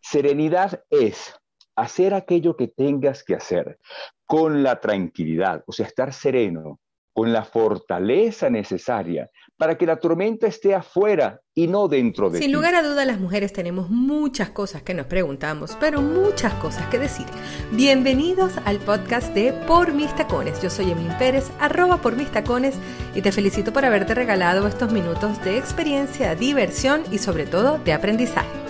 Serenidad 0.00 0.82
es 0.90 1.34
hacer 1.76 2.14
aquello 2.14 2.56
que 2.56 2.68
tengas 2.68 3.22
que 3.24 3.34
hacer 3.34 3.78
con 4.26 4.62
la 4.62 4.80
tranquilidad, 4.80 5.62
o 5.66 5.72
sea, 5.72 5.86
estar 5.86 6.12
sereno, 6.12 6.80
con 7.12 7.32
la 7.32 7.44
fortaleza 7.44 8.48
necesaria 8.48 9.30
para 9.56 9.76
que 9.76 9.84
la 9.84 9.96
tormenta 9.96 10.46
esté 10.46 10.74
afuera 10.74 11.40
y 11.54 11.66
no 11.66 11.86
dentro 11.88 12.30
de 12.30 12.38
Sin 12.38 12.52
lugar 12.52 12.74
a 12.74 12.82
duda, 12.82 13.04
las 13.04 13.18
mujeres 13.18 13.52
tenemos 13.52 13.90
muchas 13.90 14.50
cosas 14.50 14.82
que 14.82 14.94
nos 14.94 15.06
preguntamos, 15.06 15.76
pero 15.78 16.00
muchas 16.00 16.54
cosas 16.54 16.86
que 16.88 16.98
decir. 16.98 17.26
Bienvenidos 17.72 18.56
al 18.64 18.78
podcast 18.78 19.34
de 19.34 19.52
Por 19.52 19.92
Mis 19.92 20.14
Tacones. 20.14 20.62
Yo 20.62 20.70
soy 20.70 20.92
Emil 20.92 21.12
Pérez, 21.18 21.50
arroba 21.60 21.98
por 21.98 22.16
mis 22.16 22.30
tacones, 22.30 22.76
y 23.14 23.20
te 23.20 23.32
felicito 23.32 23.72
por 23.72 23.84
haberte 23.84 24.14
regalado 24.14 24.66
estos 24.66 24.92
minutos 24.92 25.42
de 25.44 25.58
experiencia, 25.58 26.34
diversión 26.34 27.02
y 27.10 27.18
sobre 27.18 27.44
todo 27.44 27.78
de 27.78 27.92
aprendizaje. 27.92 28.69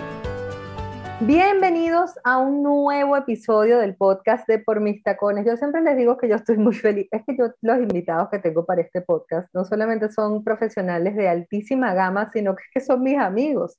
Bienvenidos 1.22 2.18
a 2.24 2.38
un 2.38 2.62
nuevo 2.62 3.14
episodio 3.14 3.78
del 3.78 3.94
podcast 3.94 4.48
de 4.48 4.58
Por 4.58 4.80
mis 4.80 5.02
tacones. 5.02 5.44
Yo 5.44 5.54
siempre 5.58 5.82
les 5.82 5.94
digo 5.98 6.16
que 6.16 6.30
yo 6.30 6.36
estoy 6.36 6.56
muy 6.56 6.74
feliz. 6.74 7.08
Es 7.10 7.22
que 7.26 7.36
yo 7.36 7.50
los 7.60 7.76
invitados 7.76 8.30
que 8.30 8.38
tengo 8.38 8.64
para 8.64 8.80
este 8.80 9.02
podcast 9.02 9.54
no 9.54 9.66
solamente 9.66 10.10
son 10.10 10.42
profesionales 10.42 11.14
de 11.16 11.28
altísima 11.28 11.92
gama, 11.92 12.30
sino 12.32 12.56
que 12.56 12.80
son 12.80 13.02
mis 13.02 13.18
amigos. 13.18 13.78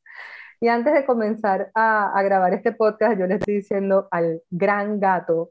Y 0.59 0.67
antes 0.67 0.93
de 0.93 1.03
comenzar 1.03 1.71
a, 1.73 2.21
grabar 2.23 2.53
este 2.53 2.73
podcast, 2.73 3.19
yo 3.19 3.25
le 3.25 3.35
estoy 3.35 3.55
diciendo 3.55 4.08
al 4.11 4.44
gran 4.52 4.99
gato, 4.99 5.49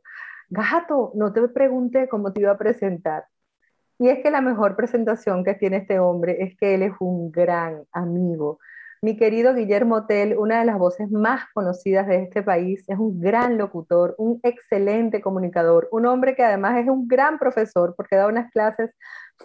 gato, 0.48 1.10
no 1.16 1.32
te 1.32 1.48
pregunté 1.48 2.08
cómo 2.08 2.32
te 2.32 2.42
iba 2.42 2.52
a 2.52 2.58
presentar. 2.58 3.24
Y 3.98 4.10
es 4.10 4.22
que 4.22 4.30
la 4.30 4.40
mejor 4.40 4.76
presentación 4.76 5.42
que 5.42 5.54
tiene 5.54 5.78
este 5.78 5.98
hombre 5.98 6.36
es 6.40 6.56
que 6.56 6.74
él 6.76 6.82
es 6.82 6.92
un 7.00 7.32
gran 7.32 7.82
amigo 7.90 8.60
mi 9.02 9.16
querido 9.16 9.54
Guillermo 9.54 10.06
Tell, 10.06 10.36
una 10.36 10.58
de 10.60 10.66
las 10.66 10.78
voces 10.78 11.10
más 11.10 11.44
conocidas 11.54 12.06
de 12.06 12.22
este 12.22 12.42
país, 12.42 12.84
es 12.86 12.98
un 12.98 13.18
gran 13.18 13.56
locutor, 13.56 14.14
un 14.18 14.40
excelente 14.42 15.22
comunicador, 15.22 15.88
un 15.90 16.04
hombre 16.04 16.34
que 16.34 16.44
además 16.44 16.76
es 16.78 16.88
un 16.88 17.08
gran 17.08 17.38
profesor 17.38 17.94
porque 17.96 18.16
da 18.16 18.26
unas 18.26 18.50
clases 18.50 18.90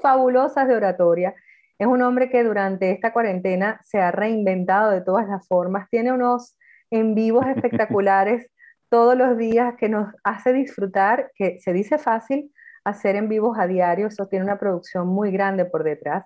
fabulosas 0.01 0.67
de 0.67 0.75
oratoria. 0.75 1.33
Es 1.79 1.87
un 1.87 2.01
hombre 2.01 2.29
que 2.29 2.43
durante 2.43 2.91
esta 2.91 3.13
cuarentena 3.13 3.79
se 3.83 3.99
ha 3.99 4.11
reinventado 4.11 4.91
de 4.91 5.01
todas 5.01 5.27
las 5.27 5.47
formas, 5.47 5.89
tiene 5.89 6.11
unos 6.11 6.57
en 6.91 7.15
vivos 7.15 7.45
espectaculares 7.47 8.49
todos 8.89 9.17
los 9.17 9.37
días 9.37 9.75
que 9.77 9.87
nos 9.87 10.13
hace 10.25 10.51
disfrutar, 10.51 11.31
que 11.35 11.59
se 11.61 11.71
dice 11.71 11.97
fácil 11.97 12.51
hacer 12.83 13.15
en 13.15 13.29
vivos 13.29 13.57
a 13.57 13.67
diario, 13.67 14.07
eso 14.07 14.27
tiene 14.27 14.45
una 14.45 14.59
producción 14.59 15.07
muy 15.07 15.31
grande 15.31 15.65
por 15.65 15.83
detrás. 15.83 16.25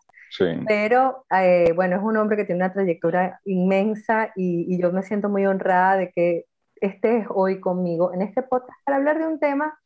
Pero 0.67 1.25
eh, 1.31 1.71
bueno, 1.75 1.95
es 1.95 2.03
un 2.03 2.17
hombre 2.17 2.37
que 2.37 2.45
tiene 2.45 2.63
una 2.63 2.73
trayectoria 2.73 3.39
inmensa 3.45 4.31
y, 4.35 4.79
yo 4.79 4.91
me 4.91 5.03
siento 5.03 5.29
muy 5.29 5.45
honrada 5.45 5.97
de 5.97 6.11
que 6.11 6.45
estés 6.75 7.25
hoy 7.29 7.59
conmigo 7.59 8.13
en 8.13 8.21
este 8.21 8.41
podcast 8.41 8.77
para 8.85 8.97
hablar 8.97 9.19
de 9.19 9.27
un 9.27 9.39
tema 9.39 9.77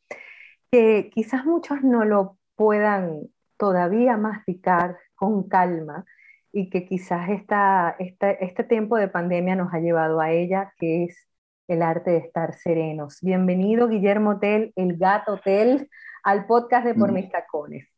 que 0.70 1.10
quizás 1.12 1.44
muchos 1.44 1.82
no 1.82 2.04
lo 2.04 2.38
puedan 2.56 3.22
todavía 3.56 4.16
masticar 4.16 4.98
con 5.14 5.48
calma 5.48 6.04
y 6.52 6.70
que 6.70 6.84
quizás 6.84 7.28
esta, 7.30 7.96
este 7.98 8.64
tiempo 8.64 8.96
de 8.96 9.08
pandemia 9.08 9.56
nos 9.56 9.72
ha 9.74 9.80
llevado 9.80 10.20
a 10.20 10.30
ella, 10.30 10.72
que 10.78 11.04
es 11.04 11.28
el 11.66 11.82
arte 11.82 12.12
de 12.12 12.18
estar 12.18 12.54
serenos. 12.54 13.18
Bienvenido, 13.22 13.88
Guillermo 13.88 14.38
Tel, 14.38 14.72
el 14.76 14.96
gato 14.96 15.40
Tel, 15.42 15.88
al 16.22 16.46
podcast 16.46 16.86
de 16.86 16.94
Por 16.94 17.10
mm. 17.10 17.14
mis 17.14 17.30
tacones. 17.30 17.88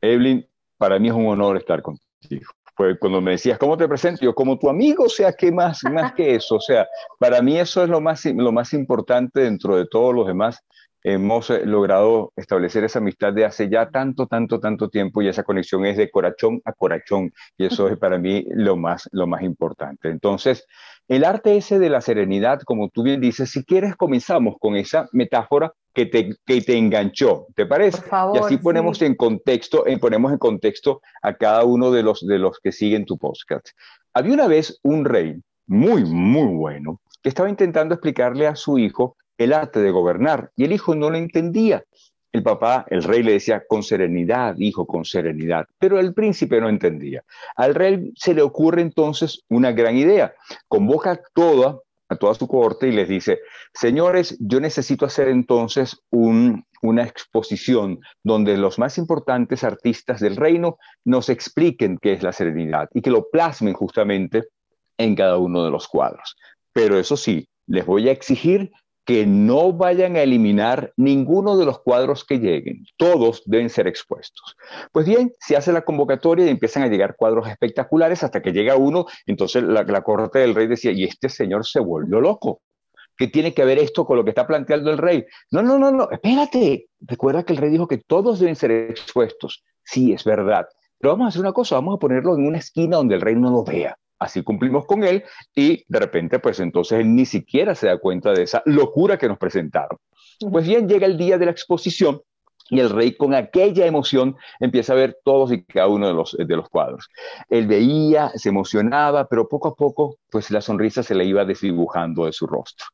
Evelyn, 0.00 0.46
para 0.84 0.98
mí 0.98 1.08
es 1.08 1.14
un 1.14 1.26
honor 1.26 1.56
estar 1.56 1.80
contigo. 1.80 2.44
Fue 2.76 2.98
cuando 2.98 3.22
me 3.22 3.30
decías, 3.30 3.56
¿cómo 3.56 3.74
te 3.74 3.88
presento? 3.88 4.20
Yo, 4.20 4.34
como 4.34 4.58
tu 4.58 4.68
amigo, 4.68 5.04
o 5.04 5.08
sea, 5.08 5.32
¿qué 5.32 5.50
más, 5.50 5.82
más 5.84 6.12
que 6.12 6.34
eso? 6.34 6.56
O 6.56 6.60
sea, 6.60 6.86
para 7.18 7.40
mí 7.40 7.58
eso 7.58 7.82
es 7.84 7.88
lo 7.88 8.02
más, 8.02 8.22
lo 8.26 8.52
más 8.52 8.74
importante 8.74 9.40
dentro 9.40 9.78
de 9.78 9.86
todos 9.86 10.14
los 10.14 10.26
demás. 10.26 10.60
Hemos 11.02 11.48
eh, 11.48 11.64
logrado 11.64 12.34
establecer 12.36 12.84
esa 12.84 12.98
amistad 12.98 13.32
de 13.32 13.46
hace 13.46 13.70
ya 13.70 13.88
tanto, 13.88 14.26
tanto, 14.26 14.60
tanto 14.60 14.90
tiempo 14.90 15.22
y 15.22 15.28
esa 15.28 15.42
conexión 15.42 15.86
es 15.86 15.96
de 15.96 16.10
corazón 16.10 16.60
a 16.66 16.74
corazón 16.74 17.32
y 17.56 17.64
eso 17.64 17.88
es 17.88 17.96
para 17.96 18.18
mí 18.18 18.44
lo 18.50 18.76
más, 18.76 19.08
lo 19.10 19.26
más 19.26 19.40
importante. 19.40 20.10
Entonces, 20.10 20.66
el 21.08 21.24
arte 21.24 21.56
ese 21.56 21.78
de 21.78 21.88
la 21.88 22.02
serenidad, 22.02 22.60
como 22.66 22.90
tú 22.90 23.02
bien 23.02 23.22
dices, 23.22 23.50
si 23.50 23.64
quieres 23.64 23.96
comenzamos 23.96 24.56
con 24.60 24.76
esa 24.76 25.08
metáfora 25.12 25.72
que 25.94 26.06
te, 26.06 26.36
que 26.44 26.60
te 26.60 26.76
enganchó, 26.76 27.46
¿te 27.54 27.66
parece? 27.66 28.02
y 28.34 28.38
así 28.38 28.58
ponemos 28.58 29.00
en 29.00 29.14
contexto, 29.14 29.86
eh, 29.86 29.96
ponemos 29.98 30.32
en 30.32 30.38
contexto 30.38 31.00
a 31.22 31.34
cada 31.34 31.64
uno 31.64 31.90
de 31.92 32.02
los, 32.02 32.26
de 32.26 32.38
los 32.38 32.58
que 32.58 32.72
siguen 32.72 33.06
tu 33.06 33.16
podcast. 33.16 33.68
Había 34.12 34.34
una 34.34 34.48
vez 34.48 34.80
un 34.82 35.04
rey 35.04 35.40
muy, 35.66 36.04
muy 36.04 36.54
bueno 36.54 37.00
que 37.22 37.28
estaba 37.28 37.48
intentando 37.48 37.94
explicarle 37.94 38.46
a 38.46 38.56
su 38.56 38.78
hijo 38.78 39.16
el 39.38 39.52
arte 39.52 39.80
de 39.80 39.90
gobernar 39.90 40.50
y 40.56 40.64
el 40.64 40.72
hijo 40.72 40.94
no 40.94 41.10
lo 41.10 41.16
entendía. 41.16 41.84
El 42.32 42.42
papá, 42.42 42.84
el 42.90 43.04
rey 43.04 43.22
le 43.22 43.32
decía, 43.32 43.62
con 43.66 43.84
serenidad, 43.84 44.56
hijo, 44.58 44.86
con 44.86 45.04
serenidad, 45.04 45.66
pero 45.78 46.00
el 46.00 46.12
príncipe 46.14 46.60
no 46.60 46.68
entendía. 46.68 47.22
Al 47.54 47.76
rey 47.76 48.12
se 48.16 48.34
le 48.34 48.42
ocurre 48.42 48.82
entonces 48.82 49.44
una 49.48 49.70
gran 49.70 49.96
idea. 49.96 50.34
Convoca 50.66 51.12
a 51.12 51.20
toda, 51.32 51.78
a 52.14 52.18
toda 52.18 52.34
su 52.34 52.48
corte 52.48 52.88
y 52.88 52.92
les 52.92 53.08
dice, 53.08 53.40
señores, 53.72 54.36
yo 54.40 54.60
necesito 54.60 55.06
hacer 55.06 55.28
entonces 55.28 56.00
una 56.10 57.04
exposición 57.04 58.00
donde 58.22 58.56
los 58.56 58.78
más 58.78 58.98
importantes 58.98 59.64
artistas 59.64 60.20
del 60.20 60.36
reino 60.36 60.78
nos 61.04 61.28
expliquen 61.28 61.98
qué 62.00 62.12
es 62.12 62.22
la 62.22 62.32
serenidad 62.32 62.88
y 62.94 63.02
que 63.02 63.10
lo 63.10 63.28
plasmen 63.30 63.74
justamente 63.74 64.44
en 64.98 65.14
cada 65.14 65.38
uno 65.38 65.64
de 65.64 65.70
los 65.70 65.88
cuadros. 65.88 66.36
Pero 66.72 66.98
eso 66.98 67.16
sí, 67.16 67.48
les 67.66 67.86
voy 67.86 68.08
a 68.08 68.12
exigir 68.12 68.70
que 69.04 69.26
no 69.26 69.72
vayan 69.72 70.16
a 70.16 70.22
eliminar 70.22 70.92
ninguno 70.96 71.56
de 71.56 71.66
los 71.66 71.80
cuadros 71.80 72.24
que 72.24 72.38
lleguen. 72.38 72.84
Todos 72.96 73.42
deben 73.44 73.68
ser 73.68 73.86
expuestos. 73.86 74.56
Pues 74.92 75.06
bien, 75.06 75.32
se 75.38 75.56
hace 75.56 75.72
la 75.72 75.82
convocatoria 75.82 76.46
y 76.46 76.50
empiezan 76.50 76.82
a 76.82 76.88
llegar 76.88 77.16
cuadros 77.16 77.48
espectaculares 77.48 78.22
hasta 78.22 78.40
que 78.40 78.52
llega 78.52 78.76
uno. 78.76 79.06
Entonces 79.26 79.62
la, 79.62 80.02
corte 80.02 80.38
del 80.38 80.54
rey 80.54 80.66
decía, 80.66 80.92
y 80.92 81.04
este 81.04 81.28
señor 81.28 81.66
se 81.66 81.80
volvió 81.80 82.20
loco. 82.20 82.62
¿Qué 83.16 83.28
tiene 83.28 83.54
que 83.54 83.64
ver 83.64 83.78
esto 83.78 84.04
con 84.06 84.16
lo 84.16 84.24
que 84.24 84.30
está 84.30 84.46
planteando 84.46 84.90
el 84.90 84.98
rey? 84.98 85.24
No, 85.50 85.62
no, 85.62 85.78
no, 85.78 85.90
no, 85.90 86.10
espérate. 86.10 86.88
Recuerda 87.00 87.44
que 87.44 87.52
el 87.52 87.58
rey 87.58 87.70
dijo 87.70 87.86
que 87.86 87.98
todos 87.98 88.40
deben 88.40 88.56
ser 88.56 88.70
expuestos. 88.70 89.62
Sí, 89.84 90.12
es 90.12 90.24
verdad. 90.24 90.66
Pero 90.98 91.12
vamos 91.12 91.26
a 91.26 91.28
hacer 91.28 91.42
una 91.42 91.52
cosa, 91.52 91.76
vamos 91.76 91.96
a 91.96 91.98
ponerlo 91.98 92.34
en 92.34 92.46
una 92.46 92.58
esquina 92.58 92.96
donde 92.96 93.16
el 93.16 93.20
rey 93.20 93.36
no 93.36 93.50
lo 93.50 93.62
vea. 93.62 93.96
Así 94.18 94.42
cumplimos 94.42 94.86
con 94.86 95.04
él 95.04 95.24
y 95.54 95.84
de 95.88 95.98
repente, 95.98 96.38
pues 96.38 96.60
entonces 96.60 97.00
él 97.00 97.14
ni 97.14 97.26
siquiera 97.26 97.74
se 97.74 97.88
da 97.88 97.98
cuenta 97.98 98.32
de 98.32 98.44
esa 98.44 98.62
locura 98.66 99.18
que 99.18 99.28
nos 99.28 99.38
presentaron. 99.38 99.98
Pues 100.50 100.66
bien, 100.66 100.88
llega 100.88 101.06
el 101.06 101.16
día 101.16 101.38
de 101.38 101.46
la 101.46 101.50
exposición 101.50 102.20
y 102.70 102.80
el 102.80 102.90
rey 102.90 103.16
con 103.16 103.34
aquella 103.34 103.86
emoción 103.86 104.36
empieza 104.58 104.92
a 104.94 104.96
ver 104.96 105.18
todos 105.24 105.52
y 105.52 105.64
cada 105.64 105.88
uno 105.88 106.06
de 106.06 106.14
los, 106.14 106.36
de 106.38 106.56
los 106.56 106.68
cuadros. 106.68 107.08
Él 107.48 107.66
veía, 107.66 108.30
se 108.34 108.48
emocionaba, 108.48 109.28
pero 109.28 109.48
poco 109.48 109.68
a 109.68 109.74
poco, 109.74 110.16
pues 110.30 110.50
la 110.50 110.60
sonrisa 110.60 111.02
se 111.02 111.14
le 111.14 111.24
iba 111.24 111.44
desdibujando 111.44 112.26
de 112.26 112.32
su 112.32 112.46
rostro. 112.46 112.86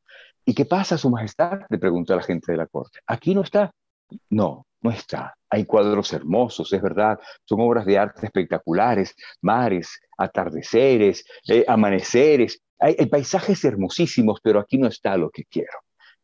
¿Y 0.44 0.54
qué 0.54 0.64
pasa, 0.64 0.98
Su 0.98 1.10
Majestad? 1.10 1.60
Le 1.68 1.78
pregunta 1.78 2.14
a 2.14 2.16
la 2.16 2.22
gente 2.22 2.50
de 2.50 2.58
la 2.58 2.66
corte. 2.66 2.98
Aquí 3.06 3.34
no 3.34 3.42
está. 3.42 3.70
No, 4.28 4.66
no 4.82 4.90
está. 4.90 5.34
Hay 5.48 5.64
cuadros 5.64 6.12
hermosos, 6.12 6.72
es 6.72 6.80
verdad, 6.80 7.18
son 7.44 7.60
obras 7.60 7.84
de 7.84 7.98
arte 7.98 8.26
espectaculares, 8.26 9.14
mares, 9.40 10.00
atardeceres, 10.16 11.24
eh, 11.48 11.64
amaneceres. 11.66 12.60
Hay, 12.78 12.94
paisajes 13.06 13.64
hermosísimos, 13.64 14.40
pero 14.42 14.60
aquí 14.60 14.78
no 14.78 14.86
está 14.86 15.16
lo 15.16 15.30
que 15.30 15.44
quiero. 15.44 15.72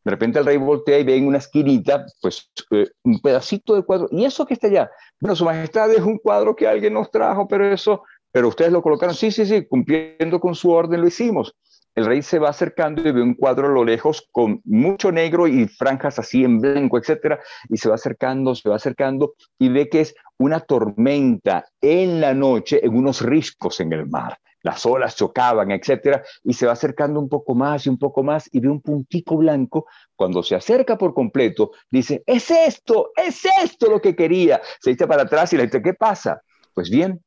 De 0.04 0.10
repente 0.12 0.38
el 0.38 0.46
rey 0.46 0.56
voltea 0.56 0.98
y 0.98 1.04
ve 1.04 1.16
en 1.16 1.26
una 1.26 1.38
esquinita, 1.38 2.06
pues, 2.22 2.50
eh, 2.70 2.86
un 3.02 3.20
pedacito 3.20 3.74
de 3.74 3.82
cuadro. 3.82 4.08
¿Y 4.12 4.24
eso 4.24 4.46
que 4.46 4.54
está 4.54 4.68
allá? 4.68 4.90
Bueno, 5.20 5.34
Su 5.34 5.44
Majestad 5.44 5.90
es 5.92 6.00
un 6.00 6.18
cuadro 6.18 6.54
que 6.54 6.68
alguien 6.68 6.94
nos 6.94 7.10
trajo, 7.10 7.48
pero 7.48 7.66
eso, 7.66 8.04
pero 8.30 8.48
ustedes 8.48 8.70
lo 8.70 8.82
colocaron. 8.82 9.14
Sí, 9.14 9.30
sí, 9.32 9.44
sí, 9.44 9.66
cumpliendo 9.66 10.38
con 10.38 10.54
su 10.54 10.70
orden 10.70 11.00
lo 11.00 11.08
hicimos 11.08 11.54
el 11.96 12.04
rey 12.04 12.20
se 12.20 12.38
va 12.38 12.50
acercando 12.50 13.08
y 13.08 13.10
ve 13.10 13.22
un 13.22 13.34
cuadro 13.34 13.68
a 13.68 13.70
lo 13.70 13.82
lejos 13.82 14.28
con 14.30 14.60
mucho 14.64 15.10
negro 15.10 15.48
y 15.48 15.66
franjas 15.66 16.18
así 16.18 16.44
en 16.44 16.60
blanco, 16.60 16.98
etcétera, 16.98 17.40
y 17.70 17.78
se 17.78 17.88
va 17.88 17.94
acercando, 17.94 18.54
se 18.54 18.68
va 18.68 18.76
acercando 18.76 19.34
y 19.58 19.70
ve 19.70 19.88
que 19.88 20.02
es 20.02 20.14
una 20.36 20.60
tormenta 20.60 21.64
en 21.80 22.20
la 22.20 22.34
noche 22.34 22.84
en 22.84 22.94
unos 22.94 23.22
riscos 23.22 23.80
en 23.80 23.94
el 23.94 24.06
mar. 24.06 24.38
Las 24.62 24.84
olas 24.84 25.16
chocaban, 25.16 25.70
etcétera, 25.70 26.22
y 26.44 26.52
se 26.52 26.66
va 26.66 26.72
acercando 26.72 27.18
un 27.18 27.30
poco 27.30 27.54
más 27.54 27.86
y 27.86 27.88
un 27.88 27.98
poco 27.98 28.22
más 28.22 28.46
y 28.52 28.60
ve 28.60 28.68
un 28.68 28.82
puntico 28.82 29.38
blanco. 29.38 29.86
Cuando 30.14 30.42
se 30.42 30.54
acerca 30.54 30.98
por 30.98 31.14
completo, 31.14 31.70
dice, 31.90 32.22
es 32.26 32.50
esto, 32.50 33.12
es 33.16 33.42
esto 33.62 33.88
lo 33.88 34.02
que 34.02 34.14
quería. 34.14 34.60
Se 34.80 34.90
echa 34.90 35.06
para 35.06 35.22
atrás 35.22 35.52
y 35.54 35.56
le 35.56 35.64
dice, 35.64 35.80
¿qué 35.80 35.94
pasa? 35.94 36.42
Pues 36.74 36.90
bien, 36.90 37.22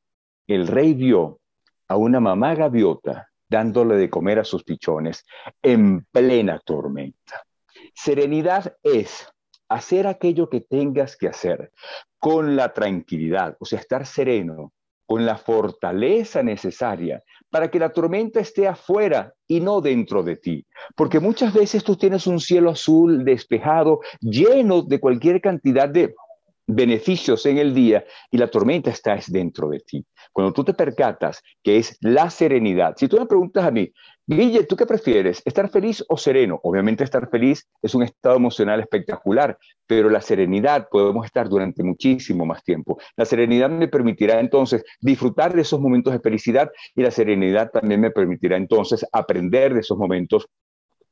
el 0.46 0.68
rey 0.68 0.94
vio 0.94 1.40
a 1.88 1.96
una 1.98 2.20
mamá 2.20 2.54
gaviota 2.54 3.30
dándole 3.50 3.98
de 3.98 4.10
comer 4.10 4.40
a 4.40 4.44
sus 4.44 4.64
pichones 4.64 5.26
en 5.62 6.06
plena 6.12 6.60
tormenta. 6.64 7.44
Serenidad 7.94 8.78
es 8.84 9.28
hacer 9.68 10.08
aquello 10.08 10.50
que 10.50 10.62
tengas 10.62 11.18
que 11.18 11.28
hacer 11.28 11.72
con 12.18 12.56
la 12.56 12.74
tranquilidad, 12.74 13.56
o 13.60 13.66
sea, 13.66 13.80
estar 13.80 14.06
sereno, 14.06 14.74
con 15.06 15.26
la 15.26 15.38
fortaleza 15.38 16.44
necesaria 16.44 17.24
para 17.50 17.72
que 17.72 17.80
la 17.80 17.90
tormenta 17.90 18.40
esté 18.40 18.68
afuera 18.68 19.34
y 19.48 19.60
no 19.60 19.82
dentro 19.82 20.22
de 20.22 20.36
ti. 20.36 20.66
Porque 20.96 21.20
muchas 21.20 21.52
veces 21.52 21.84
tú 21.84 21.96
tienes 21.96 22.28
un 22.28 22.40
cielo 22.40 22.70
azul 22.70 23.26
despejado, 23.26 24.02
lleno 24.20 24.84
de 24.84 25.00
cualquier 25.00 25.42
cantidad 25.42 25.90
de 25.90 26.14
beneficios 26.68 27.44
en 27.48 27.58
el 27.58 27.74
día 27.74 28.06
y 28.30 28.38
la 28.38 28.52
tormenta 28.52 28.92
está 28.92 29.18
dentro 29.28 29.70
de 29.70 29.80
ti. 29.80 30.06
Cuando 30.32 30.54
tú 30.54 30.64
te 30.64 30.74
percatas 30.74 31.42
que 31.64 31.78
es 31.78 31.98
la 32.02 32.30
serenidad, 32.30 32.96
si 32.98 33.08
tú 33.08 33.18
me 33.18 33.26
preguntas 33.26 33.66
a 33.66 33.72
mí, 33.72 33.92
Guille, 34.32 34.64
¿tú 34.66 34.76
qué 34.76 34.86
prefieres? 34.86 35.42
¿Estar 35.44 35.70
feliz 35.72 36.06
o 36.08 36.16
sereno? 36.16 36.60
Obviamente 36.62 37.04
estar 37.04 37.28
feliz 37.32 37.68
es 37.82 37.96
un 37.96 38.04
estado 38.04 38.36
emocional 38.36 38.80
espectacular, 38.80 39.58
pero 39.88 40.08
la 40.08 40.22
serenidad 40.22 40.88
podemos 40.92 41.26
estar 41.26 41.50
durante 41.50 41.84
muchísimo 41.84 42.46
más 42.46 42.64
tiempo. 42.64 43.00
La 43.18 43.26
serenidad 43.26 43.72
me 43.72 43.88
permitirá 43.88 44.40
entonces 44.40 44.84
disfrutar 45.02 45.56
de 45.56 45.62
esos 45.62 45.80
momentos 45.80 46.14
de 46.14 46.20
felicidad 46.20 46.70
y 46.96 47.02
la 47.02 47.10
serenidad 47.10 47.72
también 47.72 48.02
me 48.02 48.12
permitirá 48.12 48.56
entonces 48.56 49.04
aprender 49.12 49.74
de 49.74 49.80
esos 49.80 49.98
momentos 49.98 50.48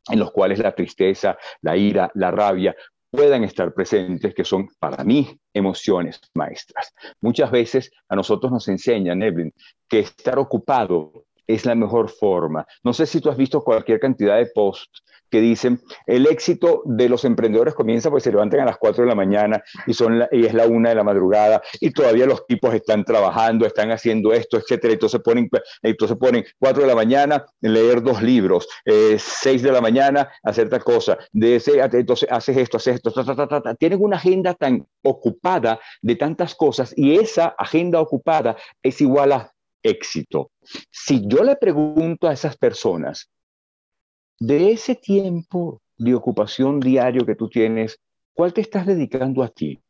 en 0.09 0.19
los 0.19 0.31
cuales 0.31 0.59
la 0.59 0.75
tristeza, 0.75 1.39
la 1.61 1.75
ira, 1.75 2.11
la 2.13 2.29
rabia 2.29 2.75
puedan 3.09 3.44
estar 3.44 3.74
presentes, 3.74 4.33
que 4.33 4.44
son 4.44 4.69
para 4.80 5.04
mí 5.04 5.39
emociones 5.54 6.19
maestras. 6.33 6.94
Muchas 7.21 7.51
veces 7.51 7.92
a 8.09 8.15
nosotros 8.15 8.51
nos 8.51 8.68
enseñan, 8.68 9.21
Evelyn, 9.21 9.54
que 9.88 10.00
estar 10.00 10.39
ocupado 10.39 11.26
es 11.47 11.65
la 11.65 11.75
mejor 11.75 12.09
forma. 12.09 12.65
No 12.83 12.94
sé 12.94 13.05
si 13.05 13.21
tú 13.21 13.29
has 13.29 13.38
visto 13.38 13.63
cualquier 13.63 13.99
cantidad 13.99 14.38
de 14.38 14.47
posts 14.47 15.03
que 15.29 15.41
dicen, 15.41 15.81
el 16.05 16.25
éxito 16.27 16.81
de 16.85 17.09
los 17.09 17.25
emprendedores 17.25 17.73
comienza 17.73 18.09
porque 18.09 18.23
se 18.23 18.31
levantan 18.31 18.61
a 18.61 18.65
las 18.65 18.77
4 18.77 19.03
de 19.03 19.09
la 19.09 19.15
mañana 19.15 19.63
y, 19.85 19.94
son 19.94 20.23
y 20.31 20.45
es 20.45 20.53
la 20.53 20.67
1 20.67 20.89
de 20.89 20.95
la 20.95 21.03
madrugada 21.03 21.61
y 21.79 21.91
todavía 21.91 22.25
los 22.25 22.45
tipos 22.47 22.73
están 22.73 23.03
trabajando, 23.03 23.65
están 23.65 23.91
haciendo 23.91 24.33
esto, 24.33 24.57
etcétera. 24.57 24.94
Entonces 24.94 25.21
ponen, 25.21 25.49
entonces 25.81 26.17
ponen 26.17 26.45
4 26.59 26.83
de 26.83 26.88
la 26.88 26.95
mañana, 26.95 27.45
leer 27.61 28.01
dos 28.01 28.21
libros, 28.21 28.67
eh, 28.85 29.17
6 29.19 29.61
de 29.61 29.71
la 29.71 29.81
mañana, 29.81 30.29
hacer 30.44 30.69
tal 30.69 30.83
cosa, 30.83 31.17
de 31.31 31.57
ese, 31.57 31.79
entonces 31.79 32.29
haces 32.31 32.57
esto, 32.57 32.77
haces 32.77 32.95
esto, 32.95 33.13
tienen 33.77 34.01
una 34.01 34.17
agenda 34.17 34.53
tan 34.53 34.88
ocupada 35.03 35.79
de 36.01 36.15
tantas 36.15 36.55
cosas 36.55 36.94
y 36.95 37.15
esa 37.15 37.47
agenda 37.57 37.99
ocupada 37.99 38.55
es 38.81 39.01
igual 39.01 39.33
a 39.33 39.53
éxito. 39.83 40.51
Si 40.91 41.21
yo 41.27 41.44
le 41.44 41.56
pregunto 41.56 42.27
a 42.27 42.33
esas 42.33 42.57
personas, 42.57 43.29
de 44.39 44.71
ese 44.71 44.95
tiempo 44.95 45.81
de 45.97 46.13
ocupación 46.13 46.79
diario 46.79 47.25
que 47.25 47.35
tú 47.35 47.50
tienes, 47.50 48.00
¿cuál 48.33 48.53
te 48.53 48.62
estás 48.62 48.85
dedicando 48.85 49.44
a 49.44 49.50
ti? 49.50 49.81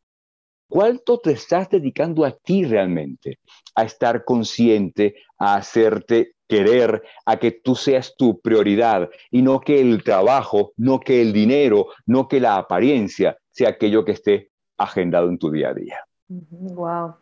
¿Cuánto 0.70 1.20
te 1.20 1.32
estás 1.32 1.70
dedicando 1.70 2.26
a 2.26 2.32
ti 2.32 2.66
realmente? 2.66 3.40
A 3.76 3.84
estar 3.84 4.26
consciente, 4.26 5.16
a 5.38 5.56
hacerte 5.56 6.34
querer, 6.48 7.04
a 7.26 7.38
que 7.38 7.52
tú 7.52 7.76
seas 7.76 8.16
tu 8.18 8.40
prioridad 8.40 9.10
y 9.32 9.42
no 9.42 9.62
que 9.62 9.80
el 9.80 10.04
trabajo, 10.04 10.74
no 10.78 11.00
que 11.00 11.22
el 11.22 11.34
dinero, 11.34 11.88
no 12.06 12.28
que 12.28 12.40
la 12.40 12.58
apariencia 12.58 13.38
sea 13.52 13.70
aquello 13.70 14.04
que 14.04 14.14
esté 14.14 14.50
agendado 14.78 15.30
en 15.30 15.38
tu 15.38 15.52
día 15.52 15.70
a 15.70 15.74
día. 15.74 16.06
Wow. 16.30 17.16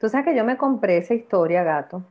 Tú 0.00 0.08
sabes 0.08 0.24
que 0.24 0.34
yo 0.34 0.44
me 0.46 0.56
compré 0.56 0.96
esa 0.96 1.12
historia, 1.12 1.62
gato, 1.62 2.02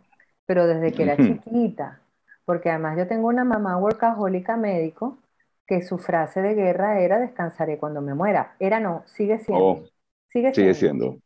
pero 0.45 0.67
desde 0.67 0.91
que 0.91 1.03
era 1.03 1.17
chiquita, 1.17 1.99
porque 2.45 2.69
además 2.69 2.95
yo 2.99 3.07
tengo 3.07 3.27
una 3.27 3.43
mamá 3.43 3.77
workahólica 3.77 4.57
médico 4.57 5.17
que 5.65 5.81
su 5.81 5.97
frase 5.97 6.39
de 6.41 6.53
guerra 6.53 6.99
era 6.99 7.17
descansaré 7.19 7.79
cuando 7.79 8.01
me 8.01 8.13
muera. 8.13 8.55
Era 8.59 8.79
no, 8.79 9.01
sigue 9.07 9.39
siendo. 9.39 9.63
Oh, 9.65 9.83
sigue 10.27 10.53
siendo. 10.75 11.17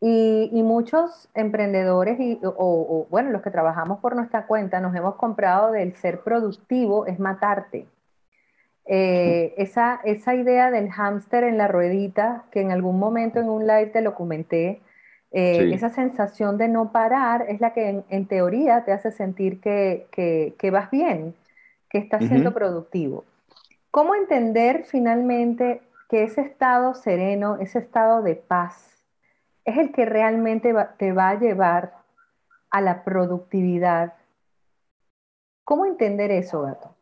Y, 0.00 0.62
muchos 0.62 1.28
emprendedores 1.34 2.18
y, 2.18 2.40
o, 2.42 3.06
bueno, 3.10 3.28
los 3.28 3.42
que 3.42 3.50
trabajamos 3.50 4.00
por 4.00 4.16
nuestra 4.16 4.46
cuenta 4.46 4.80
nos 4.80 4.94
hemos 4.94 5.16
comprado 5.16 5.70
del 5.70 5.94
ser 5.96 6.20
productivo 6.20 7.04
es 7.06 7.18
matarte. 7.18 7.86
Eh, 8.86 9.52
esa, 9.58 10.00
esa 10.04 10.34
idea 10.34 10.70
del 10.70 10.90
hámster 10.90 11.44
en 11.44 11.58
la 11.58 11.68
ruedita, 11.68 12.46
que 12.50 12.62
en 12.62 12.70
algún 12.70 12.98
momento 12.98 13.38
en 13.38 13.50
un 13.50 13.66
live 13.66 13.88
te 13.88 14.00
lo 14.00 14.14
comenté, 14.14 14.80
eh, 15.32 15.70
esa 15.72 15.90
sensación 15.90 16.58
de 16.58 16.66
no 16.66 16.90
parar 16.90 17.46
es 17.48 17.60
la 17.60 17.72
que 17.72 18.02
en, 18.08 18.26
teoría 18.26 18.84
te 18.84 18.92
hace 18.92 19.12
sentir 19.12 19.60
que, 19.60 20.70
vas 20.72 20.90
bien, 20.90 21.34
que 21.88 21.98
estás 21.98 22.24
siendo 22.24 22.52
productivo. 22.52 23.24
¿Cómo 23.92 24.14
entender 24.14 24.84
finalmente 24.84 25.82
que 26.08 26.24
ese 26.24 26.40
estado 26.40 26.94
sereno, 26.94 27.58
ese 27.60 27.78
estado 27.78 28.22
de 28.22 28.34
paz, 28.34 29.04
es 29.64 29.78
el 29.78 29.92
que 29.92 30.04
realmente 30.04 30.74
te 30.98 31.12
va 31.12 31.30
a 31.30 31.38
llevar 31.38 31.94
a 32.70 32.80
la 32.80 33.04
productividad? 33.04 34.14
¿Cómo 35.64 35.86
entender 35.86 36.32
eso, 36.32 36.62
gato? 36.62 36.96